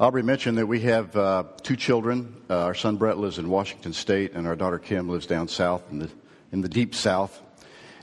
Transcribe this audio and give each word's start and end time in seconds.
Aubrey 0.00 0.24
mentioned 0.24 0.58
that 0.58 0.66
we 0.66 0.80
have 0.80 1.14
uh, 1.14 1.44
two 1.62 1.76
children. 1.76 2.34
Uh, 2.50 2.64
our 2.64 2.74
son 2.74 2.96
Brett 2.96 3.16
lives 3.16 3.38
in 3.38 3.48
Washington 3.48 3.92
State, 3.92 4.32
and 4.32 4.44
our 4.44 4.56
daughter 4.56 4.80
Kim 4.80 5.08
lives 5.08 5.24
down 5.24 5.46
south 5.46 5.84
in 5.92 6.00
the, 6.00 6.10
in 6.50 6.62
the 6.62 6.68
deep 6.68 6.96
south. 6.96 7.40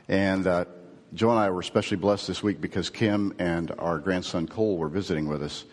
And 0.07 0.47
uh, 0.47 0.65
Joe 1.13 1.31
and 1.31 1.39
I 1.39 1.49
were 1.49 1.59
especially 1.59 1.97
blessed 1.97 2.27
this 2.27 2.41
week 2.41 2.61
because 2.61 2.89
Kim 2.89 3.33
and 3.39 3.71
our 3.77 3.99
grandson 3.99 4.47
Cole 4.47 4.77
were 4.77 4.87
visiting 4.87 5.27
with 5.27 5.43
us. 5.43 5.65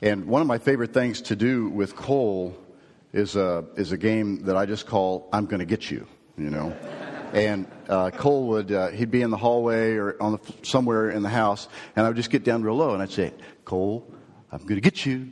And 0.00 0.24
one 0.24 0.40
of 0.40 0.48
my 0.48 0.56
favorite 0.56 0.94
things 0.94 1.20
to 1.22 1.36
do 1.36 1.68
with 1.68 1.94
Cole 1.94 2.56
is 3.12 3.36
a, 3.36 3.66
is 3.76 3.92
a 3.92 3.98
game 3.98 4.44
that 4.44 4.56
I 4.56 4.64
just 4.64 4.86
call 4.86 5.28
I'm 5.30 5.44
going 5.44 5.60
to 5.60 5.66
get 5.66 5.90
you, 5.90 6.06
you 6.38 6.48
know. 6.48 6.70
and 7.34 7.66
uh, 7.90 8.10
Cole 8.12 8.46
would, 8.48 8.72
uh, 8.72 8.88
he'd 8.88 9.10
be 9.10 9.20
in 9.20 9.28
the 9.28 9.36
hallway 9.36 9.92
or 9.92 10.16
on 10.22 10.32
the, 10.32 10.52
somewhere 10.62 11.10
in 11.10 11.22
the 11.22 11.28
house, 11.28 11.68
and 11.96 12.06
I 12.06 12.08
would 12.08 12.16
just 12.16 12.30
get 12.30 12.44
down 12.44 12.62
real 12.62 12.76
low 12.76 12.94
and 12.94 13.02
I'd 13.02 13.12
say, 13.12 13.34
Cole, 13.66 14.10
I'm 14.52 14.60
going 14.60 14.76
to 14.76 14.80
get 14.80 15.04
you. 15.04 15.30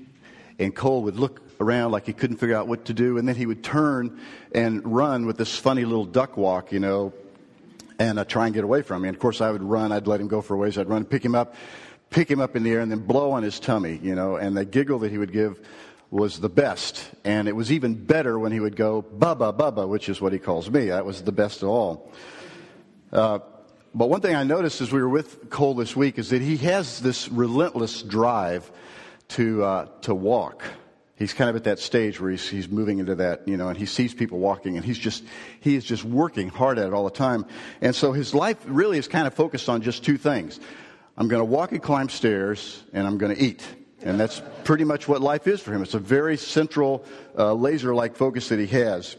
And 0.59 0.75
Cole 0.75 1.03
would 1.05 1.17
look 1.17 1.41
around 1.61 1.93
like 1.93 2.07
he 2.07 2.13
couldn't 2.13 2.37
figure 2.37 2.57
out 2.57 2.69
what 2.69 2.87
to 2.87 2.95
do, 2.95 3.19
and 3.19 3.27
then 3.27 3.37
he 3.37 3.47
would 3.47 3.63
turn 3.63 4.21
and 4.55 4.85
run 4.85 5.27
with 5.27 5.39
this 5.39 5.57
funny 5.57 5.85
little 5.85 6.05
duck 6.05 6.37
walk, 6.37 6.73
you 6.73 6.81
know, 6.81 7.13
and 7.99 8.19
uh, 8.19 8.25
try 8.25 8.47
and 8.47 8.55
get 8.55 8.65
away 8.65 8.83
from 8.83 9.03
me. 9.03 9.09
And 9.09 9.17
of 9.17 9.21
course, 9.21 9.41
I 9.41 9.51
would 9.51 9.63
run. 9.63 9.93
I'd 9.93 10.07
let 10.07 10.21
him 10.21 10.29
go 10.29 10.43
for 10.43 10.55
a 10.55 10.57
ways. 10.57 10.77
I'd 10.77 10.89
run, 10.89 11.05
pick 11.05 11.25
him 11.25 11.35
up, 11.35 11.55
pick 12.11 12.31
him 12.31 12.41
up 12.41 12.57
in 12.57 12.63
the 12.63 12.73
air, 12.73 12.81
and 12.81 12.91
then 12.91 13.01
blow 13.01 13.31
on 13.31 13.43
his 13.43 13.61
tummy, 13.61 13.99
you 14.03 14.15
know. 14.15 14.37
And 14.37 14.57
the 14.57 14.65
giggle 14.65 14.99
that 15.01 15.11
he 15.11 15.19
would 15.19 15.33
give 15.33 15.61
was 16.11 16.41
the 16.41 16.49
best. 16.49 17.11
And 17.25 17.49
it 17.49 17.57
was 17.57 17.73
even 17.73 17.95
better 17.95 18.39
when 18.39 18.53
he 18.53 18.61
would 18.61 18.77
go, 18.77 19.03
Bubba, 19.03 19.57
Bubba, 19.57 19.89
which 19.89 20.09
is 20.09 20.21
what 20.21 20.33
he 20.33 20.39
calls 20.39 20.71
me. 20.71 20.87
That 20.87 21.07
was 21.07 21.23
the 21.23 21.33
best 21.33 21.63
of 21.63 21.71
all. 21.71 22.13
Uh, 23.13 23.39
but 23.95 24.09
one 24.09 24.21
thing 24.21 24.35
I 24.35 24.43
noticed 24.43 24.81
as 24.81 24.91
we 24.91 25.01
were 25.01 25.09
with 25.09 25.51
Cole 25.51 25.75
this 25.75 25.95
week 25.95 26.19
is 26.19 26.31
that 26.31 26.43
he 26.43 26.57
has 26.59 27.01
this 27.01 27.29
relentless 27.29 28.03
drive 28.03 28.71
to, 29.33 29.65
uh, 29.65 29.87
to 30.03 30.15
walk. 30.15 30.65
He's 31.17 31.33
kind 31.33 31.49
of 31.49 31.57
at 31.57 31.65
that 31.65 31.79
stage 31.79 32.21
where 32.21 32.31
he's, 32.31 32.49
he's 32.49 32.69
moving 32.69 32.99
into 32.99 33.15
that, 33.17 33.47
you 33.47 33.57
know, 33.57 33.69
and 33.69 33.79
he 33.79 33.87
sees 33.87 34.13
people 34.13 34.39
walking 34.39 34.77
and 34.77 34.85
he's 34.85 34.99
just, 34.99 35.23
he 35.61 35.77
is 35.77 35.85
just 35.85 36.05
working 36.05 36.49
hard 36.49 36.79
at 36.79 36.87
it 36.87 36.93
all 36.93 37.05
the 37.05 37.11
time. 37.11 37.47
And 37.81 37.95
so 37.95 38.13
his 38.13 38.35
life 38.35 38.59
really 38.67 38.99
is 38.99 39.07
kind 39.07 39.27
of 39.27 39.35
focused 39.35 39.69
on 39.69 39.83
just 39.83 40.05
two 40.05 40.17
things. 40.17 40.59
I'm 41.17 41.29
going 41.29 41.41
to 41.41 41.45
walk 41.45 41.73
and 41.73 41.83
climb 41.83 42.09
stairs 42.09 42.83
and 42.93 43.07
I'm 43.07 43.19
going 43.19 43.35
to 43.35 43.41
eat. 43.41 43.63
And 44.01 44.19
that's 44.19 44.43
pretty 44.65 44.83
much 44.83 45.07
what 45.07 45.21
life 45.21 45.47
is 45.47 45.61
for 45.61 45.73
him. 45.73 45.83
It's 45.83 45.95
a 45.95 46.01
very 46.01 46.37
central, 46.37 47.05
uh, 47.39 47.53
laser-like 47.55 48.17
focus 48.17 48.49
that 48.49 48.59
he 48.59 48.67
has. 48.69 49.17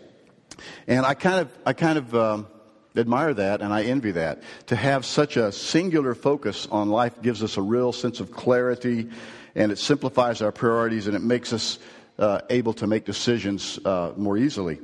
And 0.88 1.06
I 1.06 1.14
kind 1.14 1.40
of, 1.40 1.58
I 1.66 1.72
kind 1.72 1.98
of, 1.98 2.14
um, 2.16 2.48
admire 2.96 3.34
that 3.34 3.62
and 3.62 3.74
I 3.74 3.84
envy 3.84 4.12
that. 4.12 4.44
To 4.68 4.76
have 4.76 5.06
such 5.06 5.38
a 5.38 5.52
singular 5.52 6.14
focus 6.14 6.68
on 6.70 6.90
life 6.90 7.22
gives 7.22 7.42
us 7.42 7.58
a 7.58 7.62
real 7.62 7.92
sense 7.92 8.20
of 8.20 8.32
clarity 8.32 9.10
and 9.56 9.72
it 9.72 9.78
simplifies 9.78 10.42
our 10.42 10.52
priorities 10.52 11.08
and 11.08 11.16
it 11.16 11.22
makes 11.22 11.54
us 11.54 11.80
uh, 12.20 12.42
able 12.50 12.74
to 12.74 12.88
make 12.88 13.06
decisions 13.06 13.80
uh, 13.86 14.14
more 14.16 14.38
easily. 14.38 14.80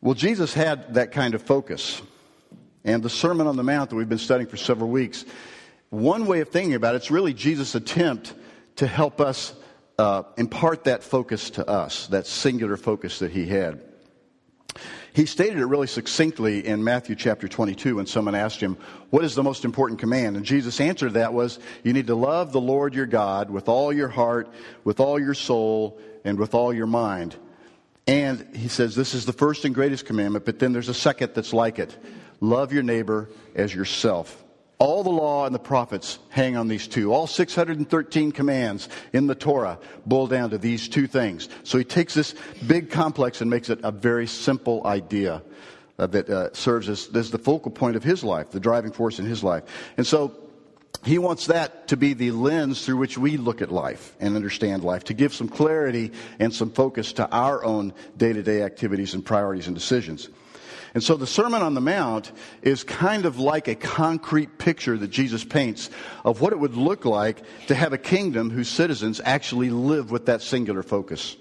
Well, 0.00 0.14
Jesus 0.14 0.52
had 0.52 0.94
that 0.94 1.12
kind 1.12 1.34
of 1.34 1.42
focus. 1.42 2.02
And 2.84 3.02
the 3.02 3.10
Sermon 3.10 3.46
on 3.46 3.56
the 3.56 3.62
Mount 3.62 3.90
that 3.90 3.96
we've 3.96 4.08
been 4.08 4.18
studying 4.18 4.48
for 4.48 4.56
several 4.56 4.90
weeks, 4.90 5.24
one 5.90 6.26
way 6.26 6.40
of 6.40 6.48
thinking 6.48 6.74
about 6.74 6.94
it, 6.94 6.98
it's 6.98 7.10
really 7.10 7.34
Jesus' 7.34 7.74
attempt 7.74 8.34
to 8.76 8.86
help 8.86 9.20
us 9.20 9.54
uh, 9.98 10.24
impart 10.36 10.84
that 10.84 11.04
focus 11.04 11.50
to 11.50 11.68
us, 11.68 12.08
that 12.08 12.26
singular 12.26 12.76
focus 12.76 13.20
that 13.20 13.30
he 13.30 13.46
had. 13.46 13.80
He 15.14 15.26
stated 15.26 15.58
it 15.58 15.66
really 15.66 15.86
succinctly 15.86 16.66
in 16.66 16.82
Matthew 16.82 17.14
chapter 17.16 17.46
22 17.46 17.96
when 17.96 18.06
someone 18.06 18.34
asked 18.34 18.60
him, 18.60 18.78
What 19.10 19.24
is 19.24 19.34
the 19.34 19.42
most 19.42 19.64
important 19.64 20.00
command? 20.00 20.36
And 20.36 20.46
Jesus 20.46 20.80
answered 20.80 21.14
that 21.14 21.34
was, 21.34 21.58
You 21.82 21.92
need 21.92 22.06
to 22.06 22.14
love 22.14 22.52
the 22.52 22.60
Lord 22.60 22.94
your 22.94 23.06
God 23.06 23.50
with 23.50 23.68
all 23.68 23.92
your 23.92 24.08
heart, 24.08 24.48
with 24.84 25.00
all 25.00 25.20
your 25.20 25.34
soul, 25.34 26.00
and 26.24 26.38
with 26.38 26.54
all 26.54 26.72
your 26.72 26.86
mind. 26.86 27.36
And 28.06 28.56
he 28.56 28.68
says, 28.68 28.94
This 28.94 29.12
is 29.12 29.26
the 29.26 29.34
first 29.34 29.66
and 29.66 29.74
greatest 29.74 30.06
commandment, 30.06 30.46
but 30.46 30.58
then 30.58 30.72
there's 30.72 30.88
a 30.88 30.94
second 30.94 31.32
that's 31.34 31.52
like 31.52 31.78
it 31.78 31.94
love 32.40 32.72
your 32.72 32.82
neighbor 32.82 33.28
as 33.54 33.74
yourself. 33.74 34.42
All 34.82 35.04
the 35.04 35.10
law 35.10 35.46
and 35.46 35.54
the 35.54 35.60
prophets 35.60 36.18
hang 36.28 36.56
on 36.56 36.66
these 36.66 36.88
two. 36.88 37.12
All 37.12 37.28
613 37.28 38.32
commands 38.32 38.88
in 39.12 39.28
the 39.28 39.34
Torah 39.36 39.78
boil 40.06 40.26
down 40.26 40.50
to 40.50 40.58
these 40.58 40.88
two 40.88 41.06
things. 41.06 41.48
So 41.62 41.78
he 41.78 41.84
takes 41.84 42.14
this 42.14 42.34
big 42.66 42.90
complex 42.90 43.40
and 43.40 43.48
makes 43.48 43.70
it 43.70 43.78
a 43.84 43.92
very 43.92 44.26
simple 44.26 44.84
idea 44.84 45.44
that 45.98 46.28
uh, 46.28 46.52
serves 46.52 46.88
as, 46.88 47.08
as 47.14 47.30
the 47.30 47.38
focal 47.38 47.70
point 47.70 47.94
of 47.94 48.02
his 48.02 48.24
life, 48.24 48.50
the 48.50 48.58
driving 48.58 48.90
force 48.90 49.20
in 49.20 49.24
his 49.24 49.44
life. 49.44 49.62
And 49.96 50.04
so 50.04 50.36
he 51.04 51.16
wants 51.16 51.46
that 51.46 51.86
to 51.86 51.96
be 51.96 52.14
the 52.14 52.32
lens 52.32 52.84
through 52.84 52.96
which 52.96 53.16
we 53.16 53.36
look 53.36 53.62
at 53.62 53.70
life 53.70 54.16
and 54.18 54.34
understand 54.34 54.82
life, 54.82 55.04
to 55.04 55.14
give 55.14 55.32
some 55.32 55.46
clarity 55.46 56.10
and 56.40 56.52
some 56.52 56.72
focus 56.72 57.12
to 57.12 57.30
our 57.30 57.64
own 57.64 57.94
day 58.16 58.32
to 58.32 58.42
day 58.42 58.62
activities 58.62 59.14
and 59.14 59.24
priorities 59.24 59.68
and 59.68 59.76
decisions. 59.76 60.28
And 60.94 61.02
so 61.02 61.16
the 61.16 61.26
Sermon 61.26 61.62
on 61.62 61.74
the 61.74 61.80
Mount 61.80 62.32
is 62.60 62.84
kind 62.84 63.24
of 63.24 63.38
like 63.38 63.66
a 63.66 63.74
concrete 63.74 64.58
picture 64.58 64.98
that 64.98 65.08
Jesus 65.08 65.42
paints 65.42 65.88
of 66.24 66.40
what 66.40 66.52
it 66.52 66.58
would 66.58 66.76
look 66.76 67.04
like 67.04 67.42
to 67.68 67.74
have 67.74 67.94
a 67.94 67.98
kingdom 67.98 68.50
whose 68.50 68.68
citizens 68.68 69.20
actually 69.24 69.70
live 69.70 70.10
with 70.10 70.26
that 70.26 70.42
singular 70.42 70.82
focus. 70.82 71.36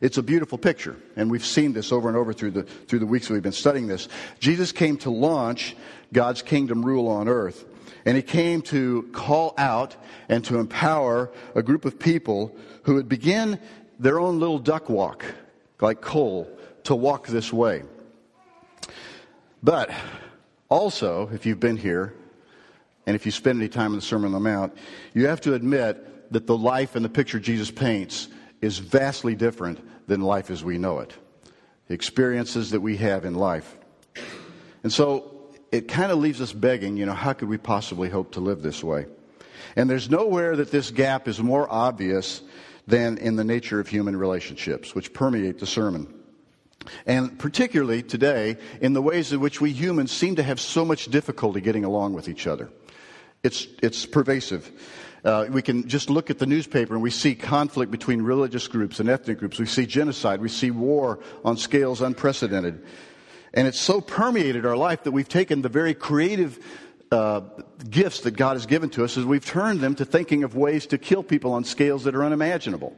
It's 0.00 0.18
a 0.18 0.22
beautiful 0.22 0.58
picture, 0.58 0.96
and 1.16 1.30
we've 1.30 1.44
seen 1.44 1.72
this 1.72 1.92
over 1.92 2.08
and 2.08 2.16
over 2.16 2.34
through 2.34 2.50
the, 2.50 2.62
through 2.64 2.98
the 2.98 3.06
weeks 3.06 3.28
that 3.28 3.34
we've 3.34 3.42
been 3.42 3.52
studying 3.52 3.86
this. 3.86 4.08
Jesus 4.38 4.70
came 4.70 4.98
to 4.98 5.10
launch 5.10 5.76
God's 6.12 6.42
kingdom 6.42 6.84
rule 6.84 7.08
on 7.08 7.26
earth, 7.26 7.64
and 8.04 8.16
he 8.16 8.22
came 8.22 8.60
to 8.62 9.08
call 9.12 9.54
out 9.56 9.96
and 10.28 10.44
to 10.44 10.58
empower 10.58 11.30
a 11.54 11.62
group 11.62 11.86
of 11.86 11.98
people 11.98 12.54
who 12.82 12.94
would 12.96 13.08
begin 13.08 13.58
their 13.98 14.20
own 14.20 14.40
little 14.40 14.58
duck 14.58 14.90
walk, 14.90 15.24
like 15.80 16.02
Cole, 16.02 16.48
to 16.82 16.94
walk 16.94 17.28
this 17.28 17.50
way. 17.50 17.82
But 19.64 19.90
also, 20.68 21.30
if 21.32 21.46
you've 21.46 21.58
been 21.58 21.78
here, 21.78 22.12
and 23.06 23.16
if 23.16 23.24
you 23.24 23.32
spend 23.32 23.58
any 23.58 23.68
time 23.70 23.92
in 23.92 23.96
the 23.96 24.02
Sermon 24.02 24.26
on 24.26 24.32
the 24.32 24.40
Mount, 24.40 24.76
you 25.14 25.26
have 25.26 25.40
to 25.40 25.54
admit 25.54 26.30
that 26.32 26.46
the 26.46 26.56
life 26.56 26.96
and 26.96 27.04
the 27.04 27.08
picture 27.08 27.40
Jesus 27.40 27.70
paints 27.70 28.28
is 28.60 28.78
vastly 28.78 29.34
different 29.34 29.80
than 30.06 30.20
life 30.20 30.50
as 30.50 30.62
we 30.62 30.76
know 30.76 30.98
it. 30.98 31.14
The 31.88 31.94
experiences 31.94 32.70
that 32.70 32.80
we 32.80 32.98
have 32.98 33.24
in 33.24 33.34
life. 33.34 33.78
And 34.82 34.92
so 34.92 35.48
it 35.72 35.88
kind 35.88 36.12
of 36.12 36.18
leaves 36.18 36.42
us 36.42 36.52
begging, 36.52 36.98
you 36.98 37.06
know, 37.06 37.14
how 37.14 37.32
could 37.32 37.48
we 37.48 37.56
possibly 37.56 38.10
hope 38.10 38.32
to 38.32 38.40
live 38.40 38.60
this 38.60 38.84
way? 38.84 39.06
And 39.76 39.88
there's 39.88 40.10
nowhere 40.10 40.56
that 40.56 40.70
this 40.70 40.90
gap 40.90 41.26
is 41.26 41.40
more 41.40 41.70
obvious 41.72 42.42
than 42.86 43.16
in 43.16 43.36
the 43.36 43.44
nature 43.44 43.80
of 43.80 43.88
human 43.88 44.14
relationships, 44.14 44.94
which 44.94 45.14
permeate 45.14 45.58
the 45.58 45.66
sermon. 45.66 46.23
And 47.06 47.38
particularly 47.38 48.02
today, 48.02 48.56
in 48.80 48.92
the 48.92 49.02
ways 49.02 49.32
in 49.32 49.40
which 49.40 49.60
we 49.60 49.72
humans 49.72 50.12
seem 50.12 50.36
to 50.36 50.42
have 50.42 50.60
so 50.60 50.84
much 50.84 51.06
difficulty 51.06 51.60
getting 51.60 51.84
along 51.84 52.14
with 52.14 52.28
each 52.28 52.46
other. 52.46 52.70
It's, 53.42 53.66
it's 53.82 54.06
pervasive. 54.06 54.70
Uh, 55.24 55.46
we 55.50 55.62
can 55.62 55.88
just 55.88 56.10
look 56.10 56.28
at 56.28 56.38
the 56.38 56.46
newspaper 56.46 56.94
and 56.94 57.02
we 57.02 57.10
see 57.10 57.34
conflict 57.34 57.90
between 57.90 58.20
religious 58.20 58.68
groups 58.68 59.00
and 59.00 59.08
ethnic 59.08 59.38
groups. 59.38 59.58
We 59.58 59.66
see 59.66 59.86
genocide. 59.86 60.40
We 60.40 60.48
see 60.48 60.70
war 60.70 61.20
on 61.44 61.56
scales 61.56 62.02
unprecedented. 62.02 62.84
And 63.54 63.66
it's 63.66 63.80
so 63.80 64.00
permeated 64.00 64.66
our 64.66 64.76
life 64.76 65.04
that 65.04 65.12
we've 65.12 65.28
taken 65.28 65.62
the 65.62 65.68
very 65.68 65.94
creative 65.94 66.58
uh, 67.10 67.42
gifts 67.88 68.20
that 68.20 68.32
God 68.32 68.54
has 68.54 68.66
given 68.66 68.90
to 68.90 69.04
us 69.04 69.16
as 69.16 69.24
we've 69.24 69.44
turned 69.44 69.80
them 69.80 69.94
to 69.94 70.04
thinking 70.04 70.42
of 70.42 70.56
ways 70.56 70.86
to 70.86 70.98
kill 70.98 71.22
people 71.22 71.52
on 71.52 71.64
scales 71.64 72.04
that 72.04 72.14
are 72.14 72.24
unimaginable. 72.24 72.96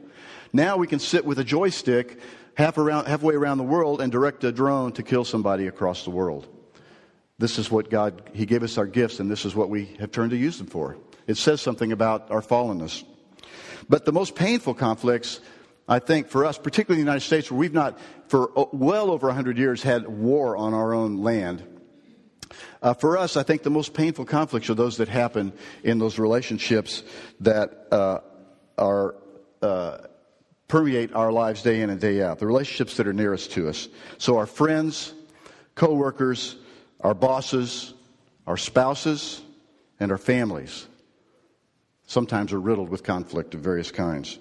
Now 0.51 0.77
we 0.77 0.87
can 0.87 0.99
sit 0.99 1.23
with 1.23 1.39
a 1.39 1.43
joystick 1.43 2.19
half 2.57 2.79
around, 2.79 3.05
halfway 3.05 3.35
around 3.35 3.59
the 3.59 3.63
world 3.63 4.01
and 4.01 4.11
direct 4.11 4.43
a 4.43 4.51
drone 4.51 4.91
to 4.93 5.03
kill 5.03 5.23
somebody 5.23 5.67
across 5.67 6.03
the 6.03 6.09
world. 6.09 6.47
This 7.37 7.59
is 7.59 7.69
what 7.69 7.91
God, 7.91 8.31
He 8.33 8.47
gave 8.47 8.63
us 8.63 8.79
our 8.79 8.87
gifts, 8.87 9.19
and 9.19 9.29
this 9.29 9.45
is 9.45 9.55
what 9.55 9.69
we 9.69 9.95
have 9.99 10.11
turned 10.11 10.31
to 10.31 10.37
use 10.37 10.57
them 10.57 10.65
for. 10.65 10.97
It 11.27 11.37
says 11.37 11.61
something 11.61 11.91
about 11.91 12.31
our 12.31 12.41
fallenness. 12.41 13.03
But 13.87 14.05
the 14.05 14.11
most 14.11 14.33
painful 14.33 14.73
conflicts, 14.73 15.39
I 15.87 15.99
think, 15.99 16.29
for 16.29 16.45
us, 16.45 16.57
particularly 16.57 16.99
in 16.99 17.05
the 17.05 17.11
United 17.11 17.25
States, 17.25 17.51
where 17.51 17.59
we've 17.59 17.73
not, 17.73 17.99
for 18.27 18.49
well 18.73 19.11
over 19.11 19.27
100 19.27 19.57
years, 19.59 19.83
had 19.83 20.07
war 20.07 20.57
on 20.57 20.73
our 20.73 20.95
own 20.95 21.17
land. 21.17 21.63
Uh, 22.81 22.95
for 22.95 23.19
us, 23.19 23.37
I 23.37 23.43
think 23.43 23.61
the 23.61 23.69
most 23.69 23.93
painful 23.93 24.25
conflicts 24.25 24.69
are 24.71 24.75
those 24.75 24.97
that 24.97 25.09
happen 25.09 25.53
in 25.83 25.99
those 25.99 26.17
relationships 26.17 27.03
that 27.41 27.87
uh, 27.91 28.19
are 28.79 29.15
uh, 29.61 29.97
permeate 30.67 31.13
our 31.13 31.31
lives 31.31 31.61
day 31.61 31.81
in 31.81 31.89
and 31.89 31.99
day 31.99 32.21
out, 32.21 32.39
the 32.39 32.47
relationships 32.47 32.97
that 32.97 33.07
are 33.07 33.13
nearest 33.13 33.51
to 33.51 33.69
us. 33.69 33.87
So 34.17 34.37
our 34.37 34.45
friends, 34.45 35.13
coworkers, 35.75 36.57
our 37.01 37.13
bosses, 37.13 37.93
our 38.45 38.57
spouses, 38.57 39.41
and 39.99 40.11
our 40.11 40.17
families 40.17 40.87
sometimes 42.05 42.53
are 42.53 42.59
riddled 42.59 42.89
with 42.89 43.03
conflict 43.03 43.53
of 43.53 43.61
various 43.61 43.91
kinds. 43.91 44.39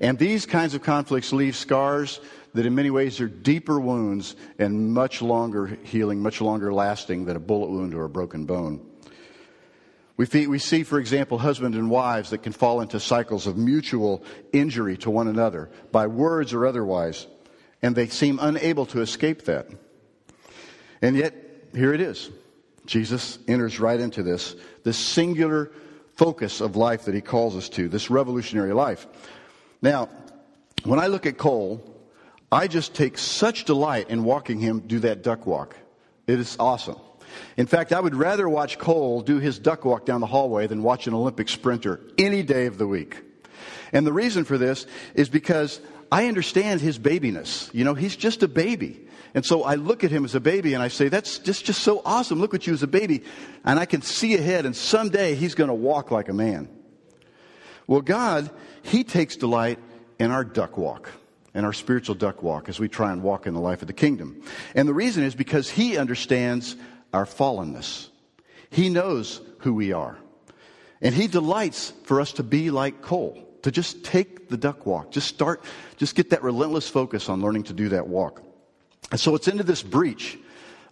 And 0.00 0.18
these 0.18 0.46
kinds 0.46 0.74
of 0.74 0.82
conflicts 0.82 1.32
leave 1.32 1.56
scars 1.56 2.20
that 2.54 2.66
in 2.66 2.74
many 2.74 2.90
ways 2.90 3.20
are 3.20 3.28
deeper 3.28 3.80
wounds 3.80 4.36
and 4.58 4.92
much 4.94 5.20
longer 5.20 5.78
healing, 5.82 6.22
much 6.22 6.40
longer 6.40 6.72
lasting 6.72 7.24
than 7.24 7.36
a 7.36 7.40
bullet 7.40 7.70
wound 7.70 7.94
or 7.94 8.04
a 8.04 8.08
broken 8.08 8.44
bone. 8.44 8.85
We, 10.16 10.58
see, 10.58 10.82
for 10.82 10.98
example, 10.98 11.38
husbands 11.38 11.76
and 11.76 11.90
wives 11.90 12.30
that 12.30 12.42
can 12.42 12.52
fall 12.52 12.80
into 12.80 12.98
cycles 12.98 13.46
of 13.46 13.58
mutual 13.58 14.24
injury 14.52 14.96
to 14.98 15.10
one 15.10 15.28
another 15.28 15.70
by 15.92 16.06
words 16.06 16.54
or 16.54 16.66
otherwise, 16.66 17.26
and 17.82 17.94
they 17.94 18.06
seem 18.06 18.38
unable 18.40 18.86
to 18.86 19.02
escape 19.02 19.44
that. 19.44 19.68
And 21.02 21.16
yet, 21.16 21.34
here 21.74 21.92
it 21.92 22.00
is. 22.00 22.30
Jesus 22.86 23.38
enters 23.46 23.78
right 23.78 24.00
into 24.00 24.22
this, 24.22 24.56
this 24.84 24.96
singular 24.96 25.70
focus 26.14 26.62
of 26.62 26.76
life 26.76 27.04
that 27.04 27.14
he 27.14 27.20
calls 27.20 27.54
us 27.54 27.68
to, 27.70 27.88
this 27.88 28.08
revolutionary 28.08 28.72
life. 28.72 29.06
Now, 29.82 30.08
when 30.84 30.98
I 30.98 31.08
look 31.08 31.26
at 31.26 31.36
Cole, 31.36 31.82
I 32.50 32.68
just 32.68 32.94
take 32.94 33.18
such 33.18 33.64
delight 33.64 34.08
in 34.08 34.24
walking 34.24 34.60
him 34.60 34.80
do 34.80 35.00
that 35.00 35.22
duck 35.22 35.46
walk. 35.46 35.76
It 36.26 36.40
is 36.40 36.56
awesome. 36.58 36.96
In 37.56 37.66
fact, 37.66 37.92
I 37.92 38.00
would 38.00 38.14
rather 38.14 38.48
watch 38.48 38.78
Cole 38.78 39.22
do 39.22 39.38
his 39.38 39.58
duck 39.58 39.84
walk 39.84 40.04
down 40.06 40.20
the 40.20 40.26
hallway 40.26 40.66
than 40.66 40.82
watch 40.82 41.06
an 41.06 41.14
Olympic 41.14 41.48
sprinter 41.48 42.00
any 42.18 42.42
day 42.42 42.66
of 42.66 42.78
the 42.78 42.86
week. 42.86 43.22
And 43.92 44.06
the 44.06 44.12
reason 44.12 44.44
for 44.44 44.58
this 44.58 44.86
is 45.14 45.28
because 45.28 45.80
I 46.10 46.26
understand 46.26 46.80
his 46.80 46.98
babiness. 46.98 47.72
You 47.72 47.84
know, 47.84 47.94
he's 47.94 48.16
just 48.16 48.42
a 48.42 48.48
baby. 48.48 49.00
And 49.34 49.44
so 49.44 49.64
I 49.64 49.74
look 49.74 50.02
at 50.02 50.10
him 50.10 50.24
as 50.24 50.34
a 50.34 50.40
baby 50.40 50.74
and 50.74 50.82
I 50.82 50.88
say, 50.88 51.08
that's 51.08 51.38
just, 51.38 51.64
just 51.64 51.82
so 51.82 52.00
awesome. 52.04 52.40
Look 52.40 52.54
at 52.54 52.66
you 52.66 52.72
as 52.72 52.82
a 52.82 52.86
baby. 52.86 53.22
And 53.64 53.78
I 53.78 53.84
can 53.84 54.02
see 54.02 54.34
ahead 54.34 54.64
and 54.64 54.74
someday 54.74 55.34
he's 55.34 55.54
going 55.54 55.68
to 55.68 55.74
walk 55.74 56.10
like 56.10 56.28
a 56.28 56.32
man. 56.32 56.68
Well, 57.86 58.00
God, 58.00 58.50
he 58.82 59.04
takes 59.04 59.36
delight 59.36 59.78
in 60.18 60.30
our 60.30 60.44
duck 60.44 60.78
walk 60.78 61.10
and 61.54 61.64
our 61.64 61.72
spiritual 61.72 62.14
duck 62.14 62.42
walk 62.42 62.68
as 62.68 62.80
we 62.80 62.88
try 62.88 63.12
and 63.12 63.22
walk 63.22 63.46
in 63.46 63.54
the 63.54 63.60
life 63.60 63.82
of 63.82 63.88
the 63.88 63.94
kingdom. 63.94 64.42
And 64.74 64.88
the 64.88 64.94
reason 64.94 65.22
is 65.22 65.34
because 65.34 65.70
he 65.70 65.96
understands 65.96 66.76
our 67.16 67.24
fallenness. 67.24 68.08
He 68.70 68.90
knows 68.90 69.40
who 69.60 69.72
we 69.72 69.92
are. 69.92 70.18
And 71.00 71.14
he 71.14 71.26
delights 71.26 71.92
for 72.04 72.20
us 72.20 72.32
to 72.34 72.42
be 72.42 72.70
like 72.70 73.00
Cole, 73.02 73.42
to 73.62 73.70
just 73.70 74.04
take 74.04 74.48
the 74.48 74.56
duck 74.56 74.86
walk. 74.86 75.10
Just 75.10 75.26
start, 75.26 75.64
just 75.96 76.14
get 76.14 76.30
that 76.30 76.42
relentless 76.42 76.88
focus 76.88 77.28
on 77.28 77.40
learning 77.40 77.64
to 77.64 77.72
do 77.72 77.88
that 77.90 78.06
walk. 78.06 78.42
And 79.10 79.18
so 79.18 79.34
it's 79.34 79.48
into 79.48 79.62
this 79.62 79.82
breach 79.82 80.38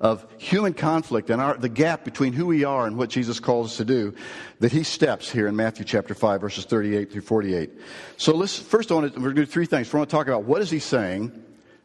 of 0.01 0.27
human 0.39 0.75
conflict 0.75 1.31
and 1.31 1.41
our, 1.41 1.57
the 1.57 1.69
gap 1.69 2.05
between 2.05 2.33
who 2.33 2.47
we 2.47 2.65
are 2.65 2.87
and 2.87 2.97
what 2.97 3.11
Jesus 3.11 3.39
calls 3.39 3.73
us 3.73 3.77
to 3.77 3.85
do 3.85 4.15
that 4.61 4.73
he 4.73 4.83
steps 4.83 5.31
here 5.31 5.47
in 5.47 5.57
Matthew 5.57 5.85
chapter 5.85 6.15
5 6.15 6.41
verses 6.41 6.65
38 6.65 7.13
through 7.13 7.23
48. 7.23 7.71
So 8.17 8.35
let's, 8.35 8.59
first 8.59 8.91
I 8.91 8.95
want 8.95 9.13
to, 9.13 9.19
we're 9.19 9.27
going 9.27 9.37
to 9.37 9.43
do 9.43 9.47
three 9.47 9.67
things. 9.67 9.93
We're 9.93 9.99
going 9.99 10.07
to 10.07 10.11
talk 10.11 10.27
about 10.27 10.45
what 10.45 10.63
is 10.63 10.71
he 10.71 10.79
saying 10.79 11.33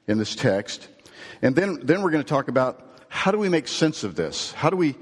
in 0.07 0.18
this 0.18 0.35
text. 0.35 0.88
And 1.42 1.56
then, 1.56 1.80
then 1.83 2.01
we're 2.01 2.12
going 2.12 2.24
to 2.24 2.30
talk 2.30 2.47
about 2.47 2.88
how 3.09 3.31
do 3.31 3.38
we 3.38 3.50
make 3.50 3.67
sense 3.67 4.03
of 4.03 4.15
this? 4.15 4.51
How 4.53 4.69
do 4.69 4.77
we, 4.77 4.95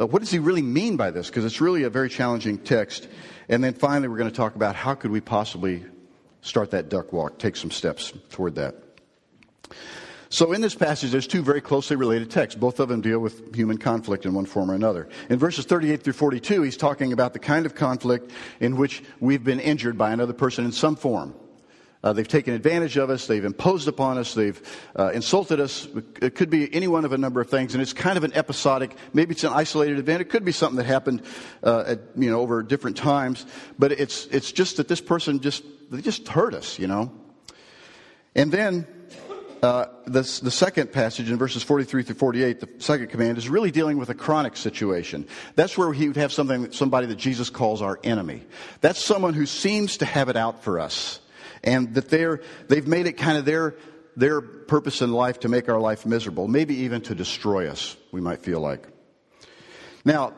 uh, 0.00 0.06
what 0.06 0.20
does 0.20 0.30
he 0.30 0.38
really 0.38 0.62
mean 0.62 0.96
by 0.96 1.10
this? 1.10 1.26
Because 1.28 1.44
it's 1.44 1.60
really 1.60 1.82
a 1.82 1.90
very 1.90 2.08
challenging 2.08 2.58
text. 2.58 3.08
And 3.48 3.62
then 3.62 3.74
finally, 3.74 4.08
we're 4.08 4.16
going 4.16 4.30
to 4.30 4.36
talk 4.36 4.54
about 4.54 4.74
how 4.74 4.94
could 4.94 5.10
we 5.10 5.20
possibly 5.20 5.84
start 6.40 6.70
that 6.70 6.88
duck 6.88 7.12
walk, 7.12 7.38
take 7.38 7.56
some 7.56 7.70
steps 7.70 8.12
toward 8.30 8.54
that. 8.54 8.76
So 10.30 10.52
in 10.52 10.60
this 10.60 10.74
passage, 10.74 11.10
there's 11.10 11.26
two 11.26 11.42
very 11.42 11.60
closely 11.60 11.96
related 11.96 12.30
texts. 12.30 12.58
Both 12.58 12.80
of 12.80 12.88
them 12.88 13.00
deal 13.00 13.18
with 13.18 13.54
human 13.54 13.78
conflict 13.78 14.26
in 14.26 14.34
one 14.34 14.44
form 14.44 14.70
or 14.70 14.74
another. 14.74 15.08
In 15.30 15.38
verses 15.38 15.64
38 15.64 16.02
through 16.02 16.12
42, 16.12 16.62
he's 16.62 16.76
talking 16.76 17.14
about 17.14 17.32
the 17.32 17.38
kind 17.38 17.64
of 17.64 17.74
conflict 17.74 18.30
in 18.60 18.76
which 18.76 19.02
we've 19.20 19.42
been 19.42 19.60
injured 19.60 19.96
by 19.96 20.12
another 20.12 20.34
person 20.34 20.66
in 20.66 20.72
some 20.72 20.96
form. 20.96 21.34
Uh, 22.02 22.12
they've 22.12 22.28
taken 22.28 22.54
advantage 22.54 22.96
of 22.96 23.10
us. 23.10 23.26
They've 23.26 23.44
imposed 23.44 23.88
upon 23.88 24.18
us. 24.18 24.34
They've 24.34 24.60
uh, 24.96 25.10
insulted 25.12 25.58
us. 25.58 25.88
It 26.22 26.36
could 26.36 26.48
be 26.48 26.72
any 26.72 26.86
one 26.86 27.04
of 27.04 27.12
a 27.12 27.18
number 27.18 27.40
of 27.40 27.50
things, 27.50 27.74
and 27.74 27.82
it's 27.82 27.92
kind 27.92 28.16
of 28.16 28.24
an 28.24 28.32
episodic. 28.34 28.96
Maybe 29.12 29.32
it's 29.32 29.44
an 29.44 29.52
isolated 29.52 29.98
event. 29.98 30.20
It 30.20 30.26
could 30.26 30.44
be 30.44 30.52
something 30.52 30.76
that 30.76 30.86
happened, 30.86 31.22
uh, 31.64 31.84
at, 31.86 32.00
you 32.16 32.30
know, 32.30 32.40
over 32.40 32.62
different 32.62 32.96
times. 32.96 33.46
But 33.78 33.92
it's 33.92 34.26
it's 34.26 34.52
just 34.52 34.76
that 34.76 34.86
this 34.86 35.00
person 35.00 35.40
just 35.40 35.64
they 35.90 36.00
just 36.00 36.28
hurt 36.28 36.54
us, 36.54 36.78
you 36.78 36.86
know. 36.86 37.10
And 38.36 38.52
then 38.52 38.86
uh, 39.62 39.86
the 40.06 40.22
second 40.22 40.92
passage 40.92 41.30
in 41.30 41.36
verses 41.36 41.64
43 41.64 42.04
through 42.04 42.14
48, 42.14 42.60
the 42.60 42.68
second 42.78 43.08
command, 43.08 43.38
is 43.38 43.48
really 43.48 43.72
dealing 43.72 43.98
with 43.98 44.08
a 44.08 44.14
chronic 44.14 44.56
situation. 44.56 45.26
That's 45.56 45.76
where 45.76 45.92
he 45.92 46.06
would 46.06 46.16
have 46.16 46.32
something, 46.32 46.70
somebody 46.70 47.08
that 47.08 47.16
Jesus 47.16 47.50
calls 47.50 47.82
our 47.82 47.98
enemy. 48.04 48.44
That's 48.80 49.02
someone 49.02 49.34
who 49.34 49.46
seems 49.46 49.96
to 49.96 50.04
have 50.04 50.28
it 50.28 50.36
out 50.36 50.62
for 50.62 50.78
us. 50.78 51.20
And 51.62 51.94
that 51.94 52.08
they're, 52.08 52.40
they've 52.68 52.86
made 52.86 53.06
it 53.06 53.14
kind 53.14 53.38
of 53.38 53.44
their, 53.44 53.76
their 54.16 54.40
purpose 54.40 55.02
in 55.02 55.12
life 55.12 55.40
to 55.40 55.48
make 55.48 55.68
our 55.68 55.80
life 55.80 56.06
miserable, 56.06 56.48
maybe 56.48 56.76
even 56.76 57.00
to 57.02 57.14
destroy 57.14 57.68
us, 57.68 57.96
we 58.12 58.20
might 58.20 58.40
feel 58.40 58.60
like. 58.60 58.86
Now, 60.04 60.32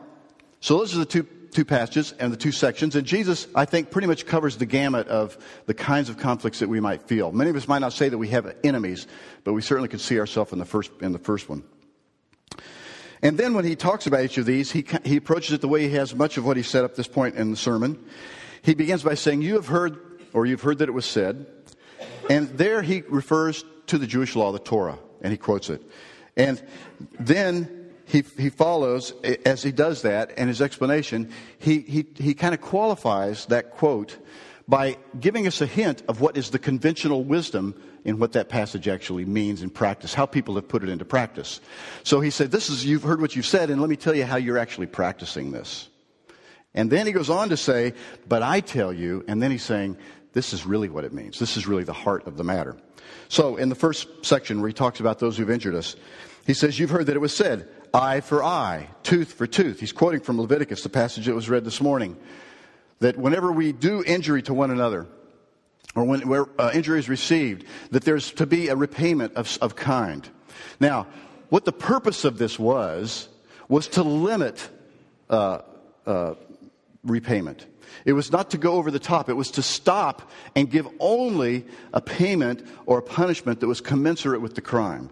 so 0.59 0.77
those 0.77 0.95
are 0.95 0.99
the 0.99 1.05
two 1.05 1.27
two 1.51 1.65
passages 1.65 2.13
and 2.17 2.31
the 2.31 2.37
two 2.37 2.51
sections. 2.51 2.95
And 2.95 3.05
Jesus, 3.05 3.47
I 3.53 3.65
think, 3.65 3.91
pretty 3.91 4.07
much 4.07 4.25
covers 4.25 4.57
the 4.57 4.65
gamut 4.65 5.07
of 5.07 5.37
the 5.65 5.73
kinds 5.73 6.09
of 6.09 6.17
conflicts 6.17 6.59
that 6.59 6.69
we 6.69 6.79
might 6.79 7.03
feel. 7.03 7.31
Many 7.31 7.49
of 7.49 7.55
us 7.55 7.67
might 7.67 7.79
not 7.79 7.93
say 7.93 8.09
that 8.09 8.17
we 8.17 8.29
have 8.29 8.55
enemies, 8.63 9.07
but 9.43 9.53
we 9.53 9.61
certainly 9.61 9.89
can 9.89 9.99
see 9.99 10.19
ourselves 10.19 10.53
in 10.53 10.59
the 10.59 10.65
first, 10.65 10.91
in 11.01 11.11
the 11.11 11.19
first 11.19 11.49
one. 11.49 11.63
And 13.21 13.37
then 13.37 13.53
when 13.53 13.65
he 13.65 13.75
talks 13.75 14.07
about 14.07 14.23
each 14.23 14.37
of 14.37 14.45
these, 14.45 14.71
he, 14.71 14.85
he 15.05 15.17
approaches 15.17 15.53
it 15.53 15.61
the 15.61 15.67
way 15.67 15.87
he 15.87 15.95
has 15.95 16.15
much 16.15 16.37
of 16.37 16.45
what 16.45 16.57
he 16.57 16.63
said 16.63 16.83
up 16.83 16.95
this 16.95 17.07
point 17.07 17.35
in 17.35 17.51
the 17.51 17.57
sermon. 17.57 18.03
He 18.63 18.73
begins 18.73 19.03
by 19.03 19.15
saying, 19.15 19.41
You 19.41 19.55
have 19.55 19.67
heard, 19.67 20.10
or 20.33 20.45
you've 20.45 20.61
heard 20.61 20.79
that 20.79 20.89
it 20.89 20.93
was 20.93 21.05
said. 21.05 21.45
And 22.29 22.49
there 22.57 22.81
he 22.81 23.01
refers 23.01 23.65
to 23.87 23.97
the 23.97 24.07
Jewish 24.07 24.35
law, 24.35 24.51
the 24.51 24.59
Torah, 24.59 24.99
and 25.21 25.31
he 25.31 25.37
quotes 25.37 25.69
it. 25.69 25.81
And 26.37 26.61
then 27.19 27.91
he, 28.05 28.23
he 28.37 28.49
follows, 28.49 29.13
as 29.45 29.63
he 29.63 29.71
does 29.71 30.01
that, 30.03 30.33
and 30.37 30.49
his 30.49 30.61
explanation, 30.61 31.31
he, 31.59 31.79
he, 31.79 32.05
he 32.15 32.33
kind 32.33 32.53
of 32.53 32.61
qualifies 32.61 33.45
that 33.47 33.71
quote 33.71 34.17
by 34.67 34.97
giving 35.19 35.47
us 35.47 35.61
a 35.61 35.65
hint 35.65 36.03
of 36.07 36.21
what 36.21 36.37
is 36.37 36.51
the 36.51 36.59
conventional 36.59 37.23
wisdom 37.23 37.75
in 38.05 38.19
what 38.19 38.31
that 38.33 38.49
passage 38.49 38.87
actually 38.87 39.25
means 39.25 39.61
in 39.61 39.69
practice, 39.69 40.13
how 40.13 40.25
people 40.25 40.55
have 40.55 40.67
put 40.67 40.83
it 40.83 40.89
into 40.89 41.05
practice. 41.05 41.59
So 42.03 42.19
he 42.19 42.29
said, 42.29 42.51
This 42.51 42.69
is, 42.69 42.85
you've 42.85 43.03
heard 43.03 43.21
what 43.21 43.35
you've 43.35 43.45
said, 43.45 43.69
and 43.69 43.81
let 43.81 43.89
me 43.89 43.95
tell 43.95 44.15
you 44.15 44.25
how 44.25 44.37
you're 44.37 44.57
actually 44.57 44.87
practicing 44.87 45.51
this. 45.51 45.89
And 46.73 46.89
then 46.89 47.05
he 47.05 47.11
goes 47.11 47.29
on 47.29 47.49
to 47.49 47.57
say, 47.57 47.93
But 48.27 48.43
I 48.43 48.61
tell 48.61 48.93
you, 48.93 49.23
and 49.27 49.41
then 49.41 49.51
he's 49.51 49.63
saying, 49.63 49.97
This 50.33 50.53
is 50.53 50.65
really 50.65 50.89
what 50.89 51.03
it 51.03 51.13
means. 51.13 51.39
This 51.39 51.57
is 51.57 51.67
really 51.67 51.83
the 51.83 51.93
heart 51.93 52.25
of 52.27 52.37
the 52.37 52.43
matter. 52.43 52.77
So 53.27 53.57
in 53.57 53.69
the 53.69 53.75
first 53.75 54.07
section 54.21 54.61
where 54.61 54.67
he 54.67 54.73
talks 54.73 54.99
about 54.99 55.19
those 55.19 55.37
who've 55.37 55.49
injured 55.49 55.75
us, 55.75 55.95
he 56.45 56.53
says, 56.53 56.79
You've 56.79 56.89
heard 56.89 57.07
that 57.07 57.15
it 57.15 57.19
was 57.19 57.35
said, 57.35 57.67
eye 57.93 58.21
for 58.21 58.43
eye, 58.43 58.87
tooth 59.03 59.33
for 59.33 59.45
tooth. 59.47 59.79
He's 59.79 59.91
quoting 59.91 60.21
from 60.21 60.39
Leviticus, 60.39 60.83
the 60.83 60.89
passage 60.89 61.25
that 61.25 61.35
was 61.35 61.49
read 61.49 61.65
this 61.65 61.81
morning, 61.81 62.17
that 62.99 63.17
whenever 63.17 63.51
we 63.51 63.71
do 63.73 64.03
injury 64.05 64.41
to 64.43 64.53
one 64.53 64.71
another, 64.71 65.07
or 65.95 66.05
when 66.05 66.27
where, 66.27 66.45
uh, 66.59 66.71
injury 66.73 66.99
is 66.99 67.09
received, 67.09 67.65
that 67.91 68.03
there's 68.03 68.31
to 68.33 68.45
be 68.45 68.69
a 68.69 68.75
repayment 68.75 69.33
of, 69.35 69.57
of 69.61 69.75
kind. 69.75 70.29
Now, 70.79 71.07
what 71.49 71.65
the 71.65 71.73
purpose 71.73 72.23
of 72.23 72.37
this 72.37 72.57
was, 72.57 73.27
was 73.67 73.87
to 73.89 74.03
limit 74.03 74.69
uh, 75.29 75.59
uh, 76.05 76.35
repayment. 77.03 77.65
It 78.05 78.13
was 78.13 78.31
not 78.31 78.51
to 78.51 78.57
go 78.57 78.73
over 78.73 78.91
the 78.91 78.99
top. 78.99 79.29
It 79.29 79.33
was 79.33 79.51
to 79.51 79.61
stop 79.61 80.29
and 80.55 80.69
give 80.69 80.87
only 80.99 81.65
a 81.93 82.01
payment 82.01 82.65
or 82.85 82.99
a 82.99 83.03
punishment 83.03 83.59
that 83.59 83.67
was 83.67 83.81
commensurate 83.81 84.41
with 84.41 84.55
the 84.55 84.61
crime. 84.61 85.09